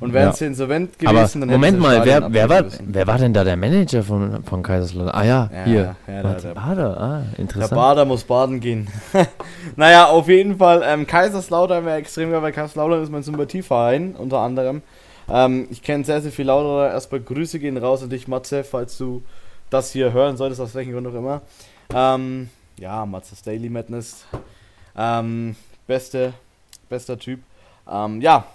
[0.00, 0.32] Und wären Ja.
[0.32, 2.86] sie insolvent Aber gewesen, dann hätten Moment mal, wer, wer, war, müssen.
[2.88, 5.12] wer war denn da der Manager von, von Kaiserslautern?
[5.14, 5.80] Ah ja, Ja, hier.
[5.82, 7.74] ja, der- Martin der- Bader, ah, Der interessant.
[7.80, 8.88] Bader muss baden gehen.
[9.76, 14.38] naja, auf jeden Fall, ähm, Kaiserslautern wäre extrem geil, weil Kaiserslautern ist mein Sympathieverein, unter
[14.38, 14.82] anderem.
[15.30, 16.90] Ähm, ich kenne sehr, sehr viele Lauterer.
[16.90, 19.22] Erstmal Grüße gehen raus an dich, Matze, falls du
[19.70, 21.42] das hier hören solltest, aus welchem Grund auch immer.
[21.94, 24.24] Ähm, ja, Matzes Daily Madness.
[24.96, 26.32] Ähm, beste,
[26.88, 27.40] bester Typ.
[27.90, 28.46] Ähm, ja,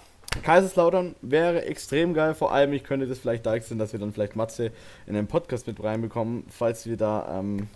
[0.41, 2.33] Kaiserslautern wäre extrem geil.
[2.33, 4.71] Vor allem, ich könnte das vielleicht sind, dass wir dann vielleicht Matze
[5.05, 7.67] in den Podcast mit reinbekommen, falls wir da ähm,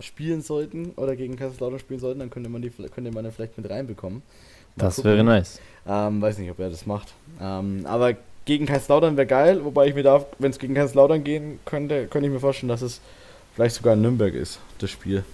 [0.00, 3.56] spielen sollten oder gegen Kaiserslautern spielen sollten, dann könnte man die könnte man dann vielleicht
[3.56, 4.22] mit reinbekommen.
[4.76, 5.10] Das gucken.
[5.12, 5.60] wäre nice.
[5.88, 7.12] Ähm, weiß nicht, ob er das macht.
[7.40, 11.58] Ähm, aber gegen Kaiserslautern wäre geil, wobei ich mir da, wenn es gegen Kaiserslautern gehen
[11.64, 13.00] könnte, könnte ich mir vorstellen, dass es
[13.54, 15.24] vielleicht sogar in Nürnberg ist, das Spiel.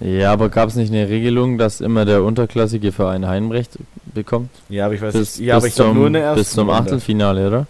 [0.00, 3.78] Ja, aber gab es nicht eine Regelung, dass immer der unterklassige Verein Heimrecht
[4.12, 4.50] bekommt?
[4.68, 5.46] Ja, aber ich weiß Bis, nicht.
[5.46, 6.68] Ja, aber bis ich zum- nur in der ersten Bis zum.
[6.70, 7.66] Achtelfinale, oder?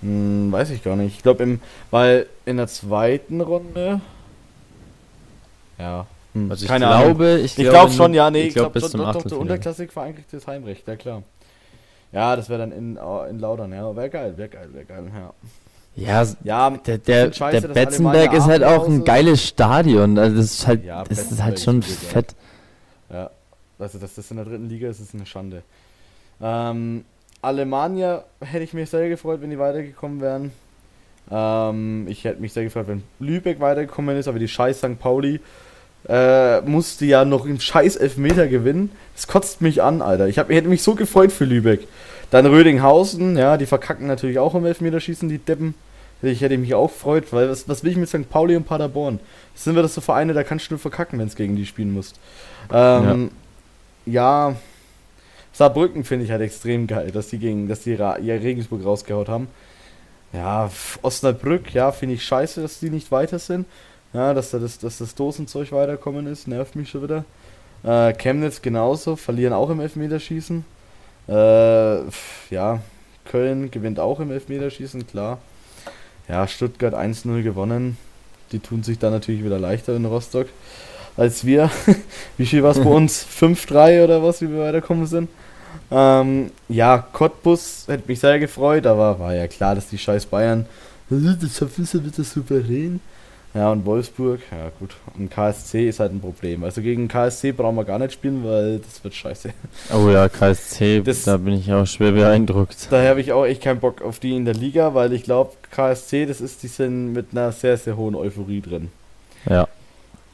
[0.00, 1.16] Hm, weiß ich gar nicht.
[1.16, 1.60] Ich glaube im,
[1.92, 4.00] weil in der zweiten Runde.
[5.78, 6.06] Ja.
[6.34, 7.16] Hm, Also ich keine Ahnung.
[7.16, 9.06] glaube, ich, Ich glaube schon, ja, nee, ich ich glaube glaube bis glaub, zum doch,
[9.06, 9.22] doch,
[10.14, 11.22] kriegt das Heimrecht, ja klar.
[12.12, 12.98] Ja, das wäre dann in,
[13.30, 15.32] in Laudern, ja, wäre geil, wäre geil, wäre geil, ja.
[15.94, 20.18] Ja, Ja, der, der, scheiße, der Betzenberg ist halt auch ein geiles Stadion.
[20.18, 22.34] Also das ist halt, Ja, das ist halt schon fett.
[23.10, 23.30] Ja,
[23.78, 25.62] also dass das in der dritten Liga ist, ist eine Schande.
[26.40, 27.04] Ähm,
[27.42, 30.52] Alemannia hätte ich mich sehr gefreut, wenn die weitergekommen wären.
[31.30, 34.98] Ähm, ich hätte mich sehr gefreut, wenn Lübeck weitergekommen ist, aber die scheiß St.
[34.98, 35.40] Pauli
[36.08, 38.90] äh, musste ja noch im scheiß Elfmeter gewinnen.
[39.14, 40.28] Das kotzt mich an, Alter.
[40.28, 41.86] Ich, hab, ich hätte mich so gefreut für Lübeck.
[42.30, 45.74] Dann Rödinghausen, ja, die verkacken natürlich auch im Elfmeterschießen, die Deppen.
[46.22, 48.30] Ich hätte mich auch gefreut, weil was, was will ich mit St.
[48.30, 49.18] Pauli und Paderborn?
[49.54, 51.92] Sind wir das so Vereine, da kannst du nur verkacken, wenn es gegen die spielen
[51.92, 52.18] musst.
[52.72, 53.32] Ähm,
[54.06, 54.54] ja.
[55.52, 59.48] Saarbrücken finde ich halt extrem geil, dass die gegen, dass die Ra Regensburg rausgehaut haben.
[60.32, 60.70] Ja,
[61.02, 63.66] Osnabrück, ja, finde ich scheiße, dass die nicht weiter sind.
[64.12, 67.24] Ja, dass da das, dass das Dosenzeug weiterkommen ist, nervt mich schon wieder.
[67.82, 70.64] Äh, Chemnitz genauso, verlieren auch im Elfmeterschießen.
[71.28, 72.80] Äh, pf, ja,
[73.24, 75.38] Köln gewinnt auch im Elfmeterschießen, klar.
[76.28, 77.96] Ja, Stuttgart 1-0 gewonnen.
[78.52, 80.48] Die tun sich da natürlich wieder leichter in Rostock
[81.16, 81.70] als wir.
[82.36, 83.24] Wie viel war es bei uns?
[83.24, 85.28] 5-3 oder was, wie wir weiterkommen sind?
[85.90, 90.66] Ähm, ja, Cottbus hätte mich sehr gefreut, aber war ja klar, dass die scheiß Bayern.
[91.08, 93.00] Das schaffen sie bitte souverän.
[93.54, 94.96] Ja, und Wolfsburg, ja gut.
[95.18, 96.64] Und KSC ist halt ein Problem.
[96.64, 99.50] Also gegen KSC brauchen wir gar nicht spielen, weil das wird scheiße.
[99.94, 102.86] Oh ja, KSC, Das- da bin ich auch schwer beeindruckt.
[102.90, 105.52] Daher habe ich auch echt keinen Bock auf die in der Liga, weil ich glaube,
[105.70, 108.90] KSC, das ist, die sind mit einer sehr, sehr hohen Euphorie drin.
[109.46, 109.68] Ja.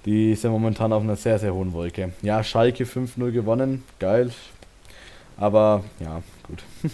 [0.05, 2.13] Die sind momentan auf einer sehr, sehr hohen Wolke.
[2.23, 4.31] Ja, Schalke 5-0 gewonnen, geil.
[5.37, 6.63] Aber ja, gut.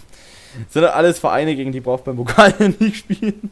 [0.68, 3.50] Sind halt alles Vereine, gegen die braucht beim Pokal nicht spielen.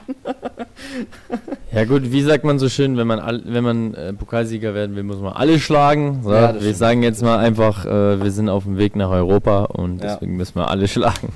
[1.72, 4.94] Ja gut, wie sagt man so schön, wenn man all, wenn man äh, Pokalsieger werden
[4.96, 6.20] will, muss man alle schlagen.
[6.22, 6.76] So, Ja, das wir stimmt.
[6.76, 10.14] sagen jetzt mal einfach, äh, wir sind auf dem Weg nach Europa und Ja.
[10.14, 11.30] deswegen müssen wir alle schlagen.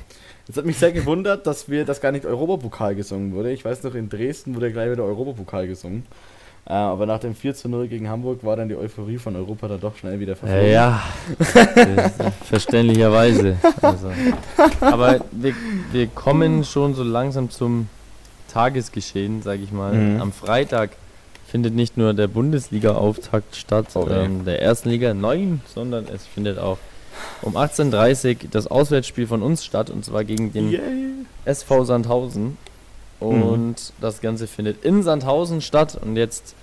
[0.48, 3.50] Es hat mich sehr gewundert, dass wir das gar nicht Europapokal gesungen wurde.
[3.50, 6.04] Ich weiß noch, in Dresden wurde gleich wieder Europapokal gesungen.
[6.68, 9.68] Äh, aber nach dem 4 zu 0 gegen Hamburg war dann die Euphorie von Europa
[9.68, 10.70] da doch schnell wieder verflogen.
[10.72, 11.00] ja,
[12.44, 13.56] verständlicherweise.
[13.82, 14.10] Also.
[14.80, 15.54] Aber wir,
[15.92, 17.88] wir kommen schon so langsam zum
[18.52, 19.92] Tagesgeschehen, sage ich mal.
[19.94, 20.20] Mhm.
[20.20, 20.90] Am Freitag
[21.46, 24.24] findet nicht nur der Bundesliga-Auftakt statt, Oh, nee.
[24.24, 26.78] ähm, der ersten Liga 9, sondern es findet auch
[27.42, 30.80] um 18.30 Uhr das Auswärtsspiel von uns statt und zwar gegen den Yay.
[31.44, 32.58] SV Sandhausen.
[33.20, 35.98] Und das Ganze findet in Sandhausen statt.
[36.00, 36.54] Und jetzt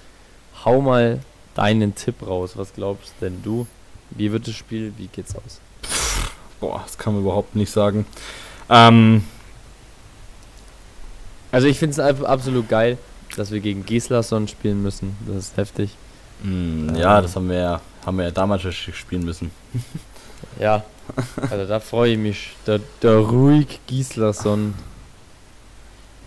[0.66, 1.20] hau mal
[1.56, 2.52] deinen Tipp raus.
[2.56, 3.66] Was glaubst denn du?
[4.12, 4.94] Wie wird das Spiel?
[4.98, 5.60] Wie geht's aus?
[6.60, 8.06] Boah, das kann man überhaupt nicht sagen.
[8.70, 9.24] Ähm,
[11.52, 12.98] Also ich finde es einfach absolut geil,
[13.36, 15.16] dass wir gegen Gislason spielen müssen.
[15.28, 15.92] Das ist heftig.
[16.44, 19.52] mh, ja, das haben wir ja, haben wir ja damals schon spielen müssen.
[20.60, 20.84] Ja.
[21.50, 22.52] Also da freue ich mich.
[22.68, 24.74] Der, der ruhig Gislason,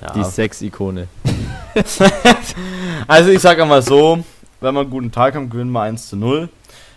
[0.01, 0.13] Ja.
[0.13, 1.09] die Sex-Ikone.
[3.07, 4.25] Also ich sage mal so,
[4.61, 6.49] wenn wir einen guten Tag haben, gewinnen wir 1 zu 0.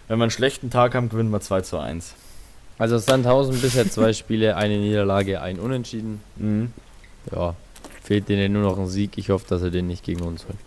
[0.07, 2.15] Wenn wir einen schlechten Tag haben, gewinnen wir 2 zu 1.
[2.79, 6.21] Also Sandhausen bisher zwei Spiele, eine Niederlage, ein Unentschieden.
[6.38, 6.71] Mhm.
[7.31, 7.53] Ja,
[8.03, 9.17] fehlt denen nur noch ein Sieg.
[9.17, 10.57] Ich hoffe, dass er den nicht gegen uns holt.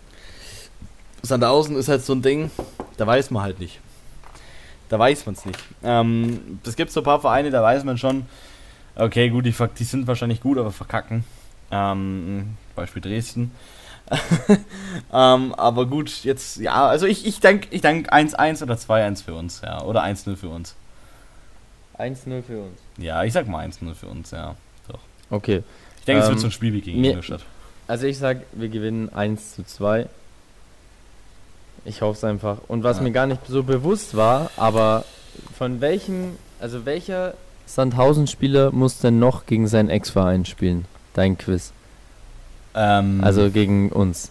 [1.23, 2.51] Sandhausen ist halt so ein Ding,
[2.97, 3.79] da weiß man halt nicht.
[4.89, 5.59] Da weiß man es nicht.
[5.83, 8.27] Ähm, es gibt so ein paar Vereine, da weiß man schon,
[8.95, 11.23] okay, gut, die, die sind wahrscheinlich gut, aber verkacken.
[11.75, 13.51] Ähm, Beispiel Dresden.
[15.13, 19.33] ähm, aber gut, jetzt, ja, also ich, ich denke ich denk 1-1 oder 2-1 für
[19.33, 19.81] uns, ja.
[19.81, 20.75] Oder 1-0 für uns.
[21.97, 22.79] 1-0 für uns.
[22.97, 24.55] Ja, ich sag mal 1-0 für uns, ja.
[25.29, 25.63] Okay.
[25.99, 27.41] Ich denke, es Ähm, wird so ein Spiel wie gegen mir- Ingolstadt.
[27.87, 30.07] Also ich sag, wir gewinnen 1 zu 2.
[31.85, 32.57] Ich hoffe es einfach.
[32.67, 33.03] Und was Ja.
[33.03, 35.05] mir gar nicht so bewusst war, aber
[35.57, 37.33] von welchem, also welcher
[37.65, 40.85] Sandhausen-Spieler muss denn noch gegen seinen Ex-Verein spielen?
[41.13, 41.71] Dein Quiz.
[42.75, 44.29] Ähm, Also gegen uns.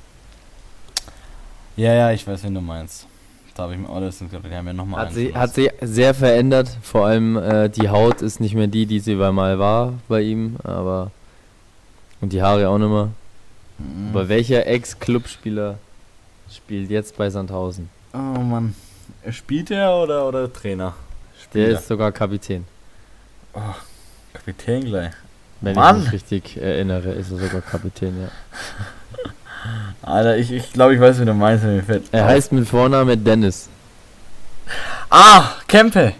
[1.76, 3.06] Ja, ja, ich weiß, wen du meinst.
[3.54, 5.70] Da habe ich mir auch das gedacht, die haben ja nochmal Hat sie, hat sie
[5.82, 6.68] sehr verändert.
[6.82, 10.56] Vor allem äh, die Haut ist nicht mehr die, die sie mal war bei ihm,
[10.64, 11.10] aber
[12.20, 13.10] und die Haare auch nicht mehr.
[13.78, 14.08] Mhm.
[14.10, 15.78] Aber welcher Ex-Clubspieler
[16.50, 17.90] spielt jetzt bei Sandhausen?
[18.14, 18.74] Oh Mann.
[19.30, 20.94] Spielt er oder, oder Trainer?
[21.52, 21.78] Der Spieler.
[21.78, 22.64] ist sogar Kapitän.
[24.32, 25.12] Kapitän gleich.
[25.62, 25.98] Wenn Mann!
[25.98, 28.28] ich mich richtig erinnere, ist er sogar Kapitän, ja.
[30.02, 32.04] Alter, ich, ich glaube, ich weiß, wie du meinst, mir fällt.
[32.12, 33.68] Er heißt mit Vorname Dennis.
[35.08, 36.14] Ah, Kempe!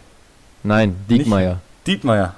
[0.63, 1.59] Nein, Diekmeyer.
[1.87, 2.35] Dietmeier.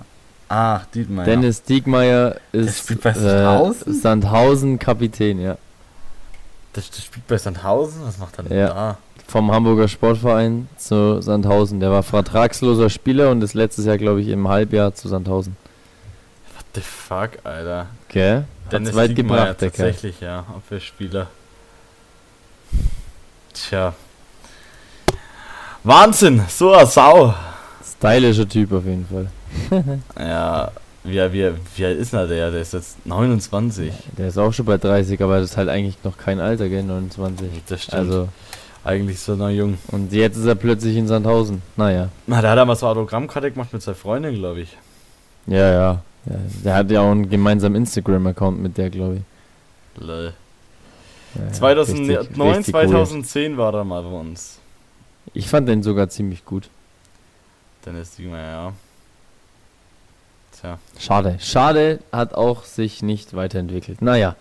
[0.48, 1.26] Ah, Dietmeier.
[1.26, 2.90] Dennis Diekmeyer Der ist?
[2.90, 5.58] Äh, Sandhausen Kapitän, ja.
[6.72, 8.00] Das, das spielt bei Sandhausen?
[8.04, 8.68] Was macht er denn Ja.
[8.68, 8.98] da?
[9.26, 11.80] Vom Hamburger Sportverein zu Sandhausen.
[11.80, 15.56] Der war vertragsloser Spieler und ist letztes Jahr, glaube ich, im Halbjahr zu Sandhausen.
[16.74, 17.87] The fuck, Alter.
[18.08, 18.44] Gell?
[18.70, 19.92] Dennis Hat's weit Diekmeyer, gebracht, der Kerl.
[19.92, 21.28] Tatsächlich, ja, Abwehrspieler.
[23.52, 23.94] Tja.
[25.84, 27.34] Wahnsinn, so eine Sau.
[27.84, 29.30] Stylischer Typ auf jeden Fall.
[30.18, 30.72] Ja,
[31.04, 32.50] wie, wie, wie alt ist denn der?
[32.50, 33.92] Der ist jetzt 29.
[34.16, 36.82] Der ist auch schon bei 30, aber das ist halt eigentlich noch kein Alter, gell?
[36.82, 37.48] 29.
[37.68, 37.98] Das stimmt.
[37.98, 38.28] Also,
[38.84, 39.78] Eigentlich so noch jung.
[39.92, 41.62] und jetzt ist er plötzlich in Sandhausen.
[41.76, 42.08] Naja.
[42.26, 44.76] Na, der hat einmal so Autogrammkarte gemacht mit seiner Freundin, glaube ich.
[45.46, 46.37] Ja, ja, ja.
[46.64, 50.02] Der hat ja auch einen gemeinsamen Instagram-Account mit der, glaube ich.
[50.02, 50.32] Lol.
[51.34, 52.88] Ja, ja, 2009, richtig- richtig cool.
[52.88, 54.58] 2010 war er mal bei uns.
[55.32, 56.68] Ich fand den sogar ziemlich gut.
[57.84, 58.72] Dennis Diekmeyer, ja.
[60.60, 60.78] Tja.
[60.98, 61.37] Schade.
[61.40, 64.00] Schade hat auch sich nicht weiterentwickelt.
[64.02, 64.37] Naja,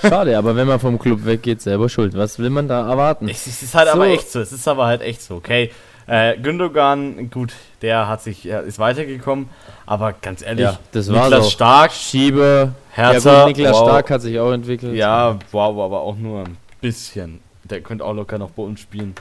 [0.00, 2.16] schade, aber wenn man vom Club weggeht, selber schuld.
[2.16, 3.28] Was will man da erwarten?
[3.28, 3.94] Es ist, es ist halt So.
[3.94, 4.40] aber echt so.
[4.40, 5.36] Es ist aber halt echt so.
[5.36, 5.70] Okay,
[6.08, 9.48] äh, Gündogan, gut, der hat sich, er ist weitergekommen.
[9.86, 11.50] Aber ganz ehrlich, Ja, das war's Niklas auch.
[11.50, 13.88] Stark, Schieber, Hertha, ja gut, Niklas wow.
[13.88, 14.94] Stark hat sich auch entwickelt.
[14.96, 17.40] Ja, wow, aber auch nur ein bisschen.
[17.64, 19.14] Der könnte auch locker noch bei uns spielen.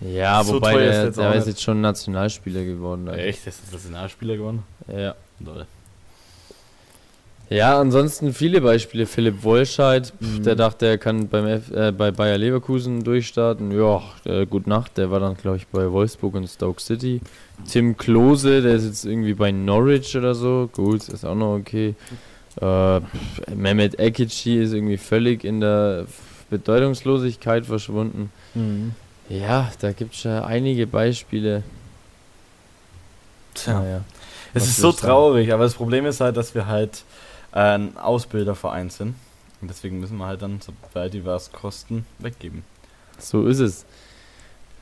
[0.00, 3.08] Ja, So wobei teuer ist der, der ist jetzt schon Nationalspieler geworden.
[3.08, 3.20] also.
[3.20, 3.46] Echt?
[3.46, 4.62] Das ist Nationalspieler geworden?
[4.88, 5.14] Ja.
[5.40, 5.66] Lol.
[7.50, 9.06] Ja, ansonsten viele Beispiele.
[9.06, 10.42] Philipp Wollscheid, Mhm.
[10.44, 13.70] der dachte, er kann beim F äh, bei Bayer Leverkusen durchstarten.
[13.70, 14.96] Ja, äh, gut Nacht.
[14.96, 17.20] Der war dann, glaube ich, bei Wolfsburg und Stoke City.
[17.70, 20.68] Tim Klose, der ist jetzt irgendwie bei Norwich oder so.
[20.72, 21.94] Gut, ist auch noch okay.
[22.60, 23.00] Äh,
[23.54, 26.06] Mehmet Ekici ist irgendwie völlig in der
[26.50, 28.30] Bedeutungslosigkeit verschwunden.
[29.28, 31.62] Ja, da gibt es ja einige Beispiele.
[33.54, 33.80] Tja.
[33.80, 34.00] Naja.
[34.54, 37.02] Es ist so traurig, aber das Problem ist halt, dass wir halt
[37.54, 39.14] ein Ausbilderverein sind.
[39.60, 42.64] Und deswegen müssen wir halt dann, sobald die was kosten, weggeben.
[43.18, 43.86] So ist es.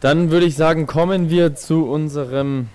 [0.00, 2.68] Dann würde ich sagen, kommen wir zu unserem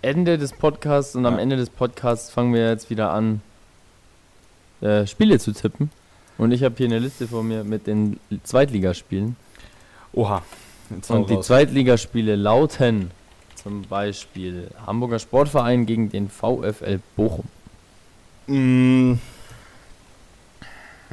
[0.00, 1.40] Ende des Podcasts und am Ja.
[1.40, 3.42] Ende des Podcasts fangen wir jetzt wieder an,
[4.80, 5.90] äh, Spiele zu tippen.
[6.38, 9.36] Und ich habe hier eine Liste vor mir mit den Zweitligaspielen.
[10.12, 10.42] Oha.
[11.08, 11.46] Und die raus.
[11.46, 13.10] Zweitligaspiele lauten
[13.56, 17.44] zum Beispiel Hamburger Sportverein gegen den VfL Bochum.
[18.46, 19.14] Mm,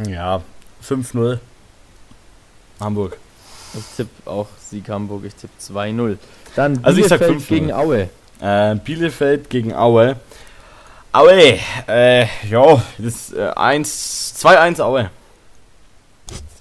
[0.07, 0.41] ja,
[0.83, 1.39] 5-0.
[2.79, 3.17] Hamburg.
[3.73, 6.17] Ich tippe auch Sieg Hamburg, ich tippe 2-0.
[6.55, 7.47] Dann Also Bielefeld 5-0.
[7.47, 8.09] gegen Aue.
[8.41, 10.15] Äh, Bielefeld gegen Aue.
[11.11, 15.09] Aue, äh, ja, das äh, 1, 2-1 Aue.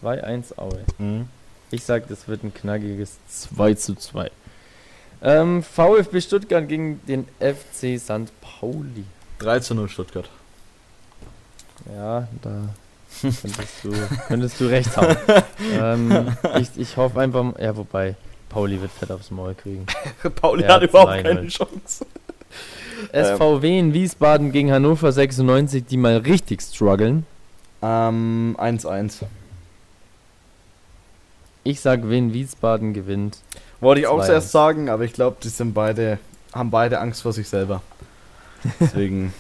[0.02, 0.84] 2-1 Aue.
[0.98, 1.28] Mhm.
[1.70, 4.30] Ich sag, das wird ein knackiges 2 zu 2.
[5.22, 8.32] Ähm, VfB Stuttgart gegen den FC St.
[8.40, 9.04] Pauli.
[9.38, 10.28] 3 zu 0 Stuttgart.
[11.94, 12.68] Ja, da
[13.20, 13.92] könntest du,
[14.28, 15.16] könntest du recht haben.
[15.80, 18.14] ähm, ich, ich hoffe einfach, mal- ja, wobei,
[18.48, 19.86] Pauli wird fett aufs Maul kriegen.
[20.40, 21.22] Pauli Ja, hat überhaupt 2-0.
[21.22, 22.06] keine Chance.
[23.12, 27.24] SVW in Wiesbaden gegen Hannover 96, die mal richtig strugglen.
[27.82, 29.22] Ähm, 1-1.
[31.64, 33.38] Ich sag, wen Wiesbaden gewinnt.
[33.80, 34.26] Wollte ich auch 2-1.
[34.26, 36.18] zuerst sagen, aber ich glaube, die sind beide,
[36.52, 37.82] haben beide Angst vor sich selber.
[38.80, 39.32] Deswegen.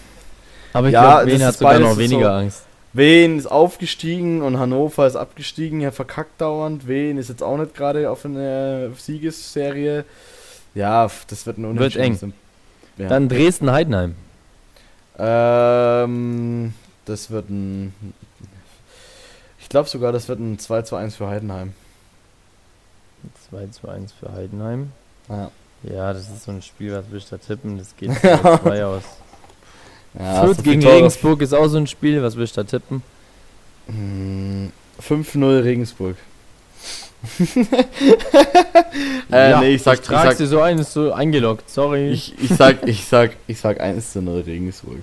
[0.72, 2.64] Aber ich Ja, glaube, wen hat sogar noch so- weniger Angst.
[2.94, 6.88] Wen ist aufgestiegen und Hannover ist abgestiegen, ja verkackt dauernd.
[6.88, 10.04] Wen ist jetzt auch nicht gerade auf einer Siegesserie.
[10.74, 12.02] Ja, das wird ein Unentschieden.
[12.04, 12.12] eng.
[12.12, 12.34] Das sind-
[12.96, 13.08] Ja.
[13.08, 14.14] Dann Dresden-Heidenheim.
[15.18, 17.92] ähm, das wird ein.
[19.60, 21.74] Ich glaube sogar, das wird ein 2 zu 1 für Heidenheim.
[23.50, 24.92] 2 zu 1 für Heidenheim.
[25.28, 25.50] Ja.
[25.82, 27.78] Ja, das ist so ein Spiel, was willst du da tippen?
[27.78, 28.10] Das geht
[28.62, 29.02] 2 aus.
[30.18, 30.84] Ja Fürth gegen.
[30.86, 33.02] Regensburg ist auch so ein Spiel, was willst du da tippen?
[33.86, 34.70] Hm,
[35.02, 36.16] 5-0 Regensburg.
[39.32, 42.10] äh, ja, nee, ich sag, ich, trag's sag, dir so ein, ist so eingeloggt, sorry.
[42.10, 45.02] ich, ich sag, ich sag, ich sag 1 zu 0 Regensburg.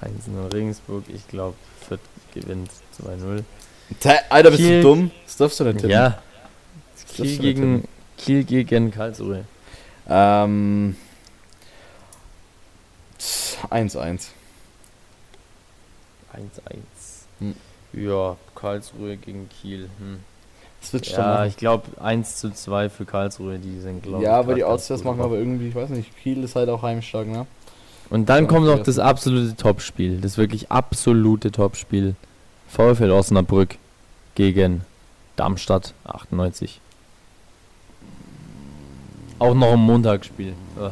[0.00, 1.56] 1-0 Regensburg, ich glaube,
[1.88, 2.00] Fürth
[2.34, 2.70] gewinnt
[3.04, 3.42] 2-0.
[4.00, 5.10] Tä- Alter, bist Kiel- du dumm?
[5.26, 5.90] Das darfst du nicht tippen.
[5.90, 6.18] Ja,
[7.16, 7.84] Kiel gegen,
[8.16, 9.44] Kiel gegen Karlsruhe.
[10.08, 10.94] Ähm.
[13.70, 14.28] 1-1.
[16.34, 16.76] 1-1.
[17.40, 17.54] Hm.
[17.92, 19.88] Ja, Karlsruhe gegen Kiel.
[19.98, 20.20] Hm.
[20.80, 21.06] Das wird.
[21.08, 24.24] Ja, ich glaube 1 zu 2 für Karlsruhe, die sind, glaube ich.
[24.24, 27.26] ja, aber die gut machen aber irgendwie, ich weiß nicht, Kiel ist halt auch heimstark,
[27.26, 27.46] ne?
[28.10, 32.14] Und dann Ja, kommt noch das absolute Topspiel, das wirklich absolute Topspiel.
[32.68, 33.76] VfL Osnabrück
[34.34, 34.82] gegen
[35.36, 36.80] Darmstadt 98.
[39.38, 40.54] Auch noch ein Montagsspiel.
[40.78, 40.90] Äh,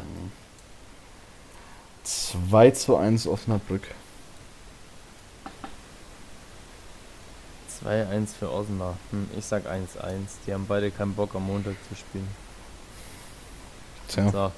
[2.07, 3.83] 2 zu 1 Osnabrück.
[7.85, 8.97] 2-1 für Osnabrück.
[9.11, 9.83] Hm, ich sag 1-1.
[10.47, 12.29] Die haben beide keinen Bock am Montag zu spielen.
[14.09, 14.31] Tja.
[14.31, 14.53] So.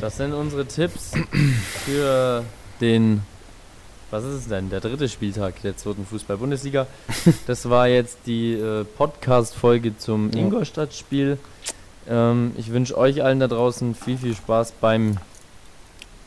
[0.00, 1.12] Das sind unsere Tipps
[1.84, 2.44] für
[2.80, 3.22] den
[4.10, 4.70] was ist es denn?
[4.70, 6.88] Der dritte Spieltag der zweiten Fußball-Bundesliga.
[7.46, 10.40] Das war jetzt die äh, Podcast-Folge zum Ja.
[10.40, 11.38] Ingolstadt-Spiel.
[12.08, 15.18] Ähm, ich wünsche euch allen da draußen viel, viel Spaß beim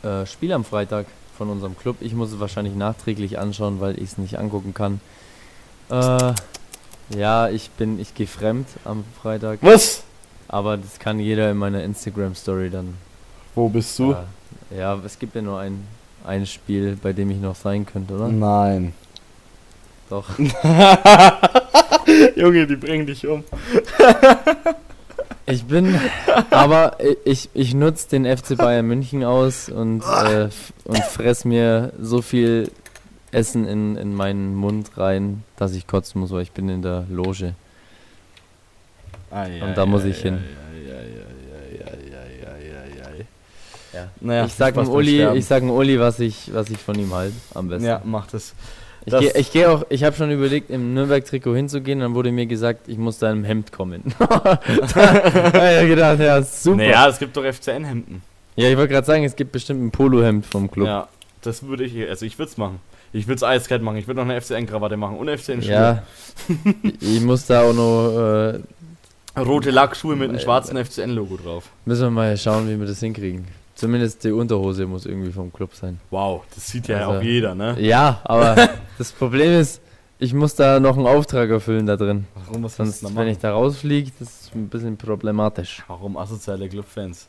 [0.03, 1.05] äh, Spiel am Freitag
[1.37, 1.97] von unserem Club.
[1.99, 4.99] Ich muss es wahrscheinlich nachträglich anschauen, weil ich es nicht angucken kann.
[5.89, 6.33] Äh,
[7.17, 10.03] ja, ich bin, ich gehe fremd am Freitag, Was?
[10.47, 12.95] aber das kann jeder in meiner Instagram-Story dann
[13.55, 14.11] Wo bist du?
[14.11, 14.25] ja,
[14.75, 15.85] ja, es gibt ja nur ein,
[16.25, 18.29] ein Spiel, bei dem ich noch sein könnte, oder?
[18.29, 18.93] Nein.
[20.09, 20.29] Doch.
[22.35, 23.43] Junge, die bringen dich um.
[25.45, 25.99] Ich bin,
[26.51, 30.49] aber ich, ich nutze den FC Bayern München aus und, äh,
[30.85, 32.71] und fress mir so viel
[33.31, 37.05] Essen in, in meinen Mund rein, dass ich kotzen muss, weil ich bin in der
[37.09, 37.55] Loge.
[39.31, 40.39] Und da muss ich hin.
[43.93, 44.07] Ja.
[44.21, 47.13] Naja, ich sag dem Uli, ich sag dem Uli, was ich, was ich von ihm
[47.13, 47.85] halte, am besten.
[47.85, 48.53] Ja, mach das.
[49.05, 52.45] Ich gehe ich geh auch, ich habe schon überlegt, im Nürnberg-Trikot hinzugehen, dann wurde mir
[52.45, 54.03] gesagt, ich muss da im Hemd kommen.
[54.19, 56.77] da hab ich gedacht, ja, super.
[56.77, 58.21] Naja, es gibt doch FCN-Hemden.
[58.55, 60.87] Ja, ich wollte gerade sagen, es gibt bestimmt ein Polohemd vom Club.
[60.87, 61.07] Ja,
[61.41, 62.79] das würde ich, also ich würde es machen.
[63.11, 63.97] Ich würde es eiskalt machen.
[63.97, 65.71] Ich würde noch eine FCN-Krawatte machen und FCN-Schuhe.
[65.71, 66.03] Ja,
[66.99, 68.59] ich muss da auch noch, äh,
[69.39, 71.69] Rote Lackschuhe mit einem schwarzen FCN-Logo drauf.
[71.85, 73.47] müssen wir mal schauen, wie wir das hinkriegen.
[73.83, 75.99] Zumindest die Unterhose muss irgendwie vom Club sein.
[76.09, 77.75] Wow, das sieht ja Also- auch jeder, ne?
[77.81, 78.55] Ja, aber
[78.97, 79.81] das Problem ist,
[80.19, 82.25] ich muss da noch einen Auftrag erfüllen da drin.
[82.47, 83.27] Warum, was Sonst, wenn machen?
[83.27, 85.83] ich da rausfliege, das ist ein bisschen problematisch.
[85.89, 87.27] Warum asoziale Clubfans?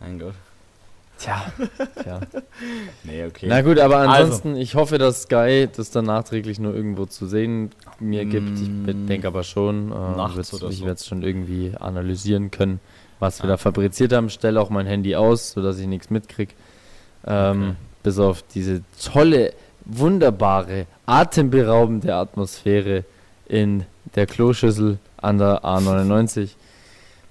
[0.00, 0.34] Mein Gott.
[1.16, 1.44] Tja,
[2.02, 2.20] tja.
[3.04, 3.46] Nee, okay.
[3.48, 4.10] Na gut, aber Also.
[4.24, 8.58] ansonsten, ich hoffe, dass Sky das dann nachträglich nur irgendwo zu sehen mir gibt.
[8.58, 9.06] Ich Mm.
[9.06, 9.92] denke aber schon.
[9.92, 12.80] Äh, ich werde es schon irgendwie analysieren können,
[13.24, 13.52] was wir Ah.
[13.54, 14.30] da fabriziert haben.
[14.30, 16.52] Stelle auch mein Handy aus, sodass ich nichts mitkriege.
[17.26, 17.72] Ähm, Okay.
[18.02, 19.54] Bis auf diese tolle,
[19.86, 23.04] wunderbare, atemberaubende Atmosphäre
[23.48, 23.84] in
[24.14, 26.50] der Kloschüssel an der A99.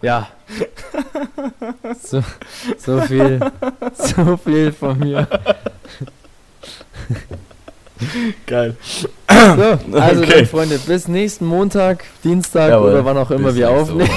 [0.01, 0.27] Ja.
[2.01, 2.23] So,
[2.77, 3.39] so viel,
[3.93, 5.27] so viel von mir.
[8.47, 8.75] Geil.
[9.29, 10.31] So, also Okay.
[10.37, 14.09] dann, Freunde, bis nächsten Montag, Dienstag Jawohl, oder wann auch immer wir aufnehmen.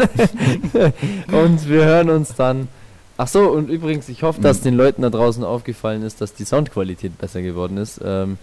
[1.32, 2.68] und wir hören uns dann.
[3.16, 4.64] Ach so, und übrigens, ich hoffe, dass Mhm.
[4.64, 8.00] den Leuten da draußen aufgefallen ist, dass die Soundqualität besser geworden ist.
[8.02, 8.38] Ähm,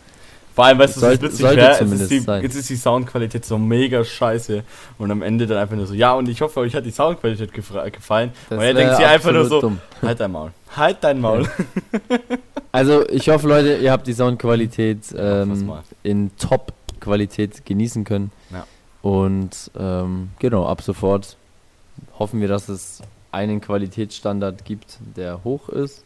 [0.54, 4.64] Vor allem, weißt du, was witzig wäre, jetzt ist die Soundqualität so mega scheiße
[4.98, 7.52] und am Ende dann einfach nur so, ja und ich hoffe, euch hat die Soundqualität
[7.54, 8.32] gefallen.
[8.50, 9.80] das und er denkt sich einfach nur so, dumm.
[10.02, 11.48] halt dein Maul, halt dein Maul.
[12.72, 15.72] Also, ich hoffe, Leute, ihr habt die Soundqualität Ja, ähm,
[16.04, 18.32] in Top-Qualität genießen können.
[18.52, 18.66] Ja.
[19.02, 21.38] Und ähm, genau, ab sofort
[22.20, 26.04] hoffen wir, dass es einen Qualitätsstandard gibt, der hoch ist.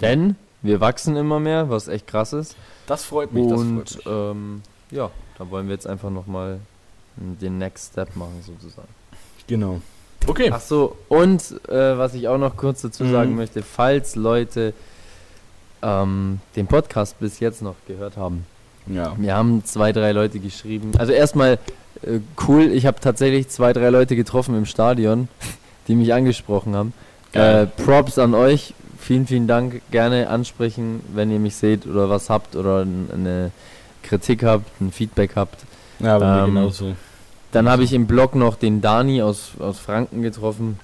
[0.00, 2.56] Denn wir wachsen immer mehr, was echt krass ist.
[2.86, 4.06] Das freut mich, das freut Und mich.
[4.06, 6.60] ähm, ja, da wollen wir jetzt einfach nochmal
[7.16, 8.88] den Next Step machen, sozusagen.
[9.46, 9.80] Genau.
[10.26, 10.50] Okay.
[10.52, 13.36] Ach so, und äh, was ich auch noch kurz dazu sagen Mhm.
[13.36, 14.72] möchte, falls Leute
[15.82, 18.46] ähm, den Podcast bis jetzt noch gehört haben.
[18.86, 19.14] Ja.
[19.18, 20.92] Wir haben zwei, drei Leute geschrieben.
[20.98, 21.58] Also erstmal
[22.02, 25.28] äh, cool, ich habe tatsächlich zwei, drei Leute getroffen im Stadion,
[25.88, 26.92] die mich angesprochen haben.
[27.32, 27.66] Äh.
[27.66, 28.74] Props an euch.
[28.98, 29.82] Vielen, vielen Dank.
[29.90, 33.50] Gerne ansprechen, wenn ihr mich seht oder was habt oder eine
[34.02, 35.64] Kritik habt, ein Feedback habt.
[35.98, 36.94] Ja, mir ähm, genauso.
[37.52, 40.78] Dann habe ich im Blog noch den Dani aus, aus Franken getroffen,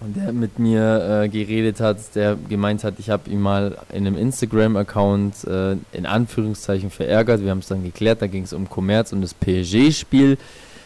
[0.00, 4.06] und der mit mir äh, geredet hat, der gemeint hat, ich habe ihn mal in
[4.06, 7.42] einem Instagram-Account äh, in Anführungszeichen verärgert.
[7.42, 10.38] Wir haben es dann geklärt, da ging es um Kommerz und das PSG-Spiel.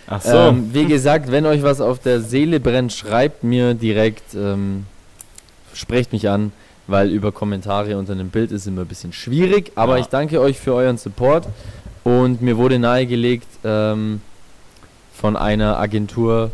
[0.09, 0.37] Ach so.
[0.37, 4.85] Ähm, wie gesagt, wenn euch was auf der Seele brennt, schreibt mir direkt, ähm,
[5.72, 6.50] sprecht mich an,
[6.88, 9.72] weil über Kommentare unter einem Bild ist immer ein bisschen schwierig.
[9.77, 10.00] Aber Ja.
[10.03, 11.46] ich danke euch für euren Support
[12.03, 14.20] und mir wurde nahegelegt ähm,
[15.14, 16.50] von einer Agentur,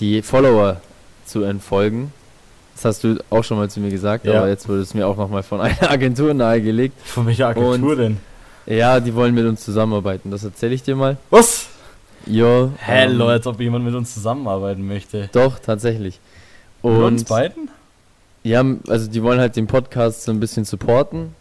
[0.00, 0.80] die Follower
[1.26, 2.12] zu entfolgen.
[2.74, 4.38] Das hast du auch schon mal zu mir gesagt, Ja.
[4.38, 6.94] aber jetzt wurde es mir auch nochmal von einer Agentur nahegelegt.
[7.04, 8.16] Von welcher Agentur und- denn?
[8.64, 10.30] Ja, die wollen mit uns zusammenarbeiten.
[10.30, 11.16] Das erzähle ich dir mal.
[11.30, 11.66] Was?
[12.26, 12.70] Jo.
[12.78, 15.28] Hello, ähm, als ob jemand mit uns zusammenarbeiten möchte.
[15.32, 16.20] Doch, tatsächlich.
[16.82, 17.68] Mit Und uns beiden?
[18.44, 21.34] ja, also die wollen halt den Podcast so ein bisschen supporten.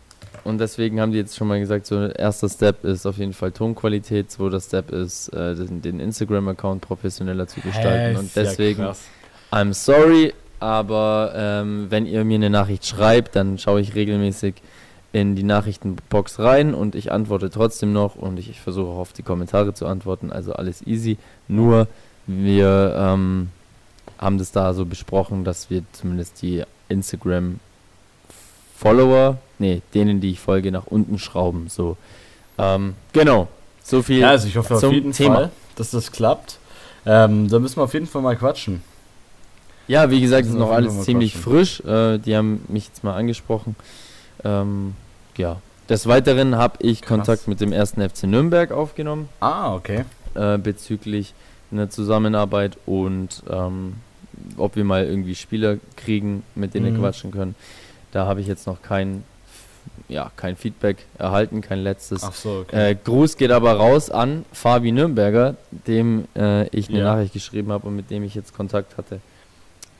[0.43, 3.51] Und deswegen haben die jetzt schon mal gesagt, so erster Step ist auf jeden Fall
[3.51, 8.15] Tonqualität, zweiter Step ist äh, den, den Instagram-Account professioneller zu gestalten.
[8.15, 9.01] Hä, Und ja deswegen, krass.
[9.51, 14.55] I'm sorry, aber ähm, wenn ihr mir eine Nachricht schreibt, dann schaue ich regelmäßig
[15.13, 19.13] in die Nachrichtenbox rein und ich antworte trotzdem noch und ich, ich versuche auch auf
[19.13, 21.17] die Kommentare zu antworten, also alles easy.
[21.49, 21.87] Nur
[22.27, 23.49] wir ähm,
[24.17, 27.59] haben das da so besprochen, dass wir zumindest die Instagram
[28.77, 31.67] Follower nee, denen, die ich folge, nach unten schrauben.
[31.69, 31.95] So.
[32.57, 33.47] Ähm, genau.
[33.81, 34.19] So viel.
[34.19, 35.35] Ja, also ich hoffe auf jeden Thema.
[35.35, 36.57] Fall, dass das klappt.
[37.05, 38.83] Ähm, da müssen wir auf jeden Fall mal quatschen.
[39.87, 41.51] Ja, wie gesagt, ist wir noch alles ziemlich quatschen.
[41.51, 41.79] frisch.
[41.81, 43.75] Äh, die haben mich jetzt mal angesprochen.
[44.43, 44.93] Ähm,
[45.37, 45.57] ja.
[45.89, 47.09] Des Weiteren habe ich Krass.
[47.09, 50.05] Kontakt mit dem ersten FC Nürnberg aufgenommen Ah, okay.
[50.35, 51.33] äh, bezüglich
[51.71, 53.95] einer Zusammenarbeit und ähm,
[54.57, 56.99] ob wir mal irgendwie Spieler kriegen, mit denen wir Mhm.
[56.99, 57.55] quatschen können.
[58.11, 59.23] Da habe ich jetzt noch kein,
[60.07, 62.23] ja, kein Feedback erhalten, kein letztes.
[62.23, 62.91] Ach so, okay.
[62.91, 65.55] Äh, Gruß geht aber raus an Fabi Nürnberger,
[65.87, 67.03] dem äh, ich eine Ja.
[67.15, 69.19] Nachricht geschrieben habe und mit dem ich jetzt Kontakt hatte.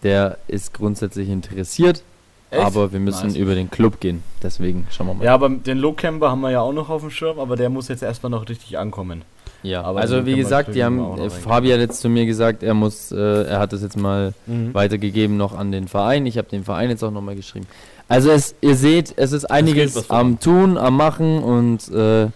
[0.04, 2.04] Der ist grundsätzlich interessiert,
[2.50, 2.64] Echt?
[2.66, 3.36] aber wir müssen Nice.
[3.38, 4.24] über den Club gehen.
[4.42, 5.24] Deswegen schauen wir mal.
[5.26, 7.88] Ja, aber den Low-Camper haben wir ja auch noch auf dem Schirm, aber der muss
[7.88, 9.24] jetzt erstmal noch richtig ankommen.
[9.64, 11.30] Ja, aber also wie gesagt, die haben, äh, reingehen.
[11.30, 14.74] Fabi hat jetzt zu mir gesagt, er muss, äh, er hat es jetzt mal Mhm.
[14.74, 16.26] weitergegeben noch an den Verein.
[16.26, 17.68] Ich habe den Verein jetzt auch nochmal geschrieben.
[18.08, 22.28] Also es, ihr seht, es ist einiges am Tun, am Machen und äh,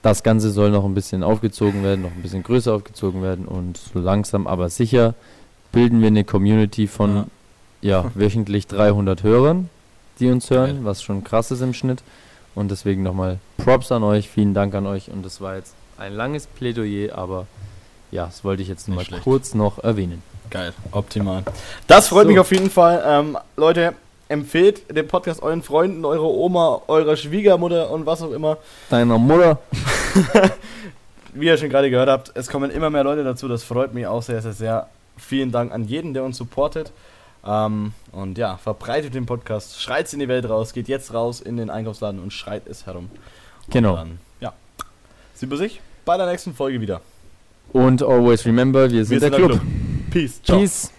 [0.00, 3.76] das Ganze soll noch ein bisschen aufgezogen werden, noch ein bisschen größer aufgezogen werden und
[3.76, 5.14] so langsam, aber sicher
[5.72, 7.24] bilden wir eine Community von
[7.80, 8.04] ja.
[8.14, 9.68] wöchentlich 300 Hörern,
[10.20, 12.02] die uns hören, was schon krass ist im Schnitt.
[12.54, 16.12] Und deswegen nochmal Props an euch, vielen Dank an euch und das war jetzt ein
[16.14, 17.46] langes Plädoyer, aber
[18.10, 19.22] ja, das wollte ich jetzt Nicht mal schlecht.
[19.22, 20.22] kurz noch erwähnen.
[20.50, 21.44] Geil, optimal.
[21.86, 22.30] Das freut So.
[22.30, 23.02] mich auf jeden Fall.
[23.06, 23.92] Ähm, Leute,
[24.28, 28.56] empfehlt den Podcast euren Freunden, eurer Oma, eurer Schwiegermutter und was auch immer.
[28.90, 29.58] Deiner Mutter.
[31.34, 33.46] Wie ihr schon gerade gehört habt, es kommen immer mehr Leute dazu.
[33.46, 34.86] Das freut mich auch sehr, sehr, sehr.
[35.18, 36.92] Vielen Dank an jeden, der uns supportet.
[37.44, 41.40] Ähm, und ja, verbreitet den Podcast, schreit es in die Welt raus, geht jetzt raus
[41.40, 43.10] in den Einkaufsladen und schreit es herum.
[43.70, 43.96] Genau.
[43.96, 44.52] Dann, ja.
[45.34, 47.00] Sieht man sich bei der nächsten Folge wieder.
[47.72, 49.60] Und always remember, wir sind, der, Club.
[50.10, 50.42] Peace.
[50.42, 50.58] Ciao.
[50.58, 50.92] Peace.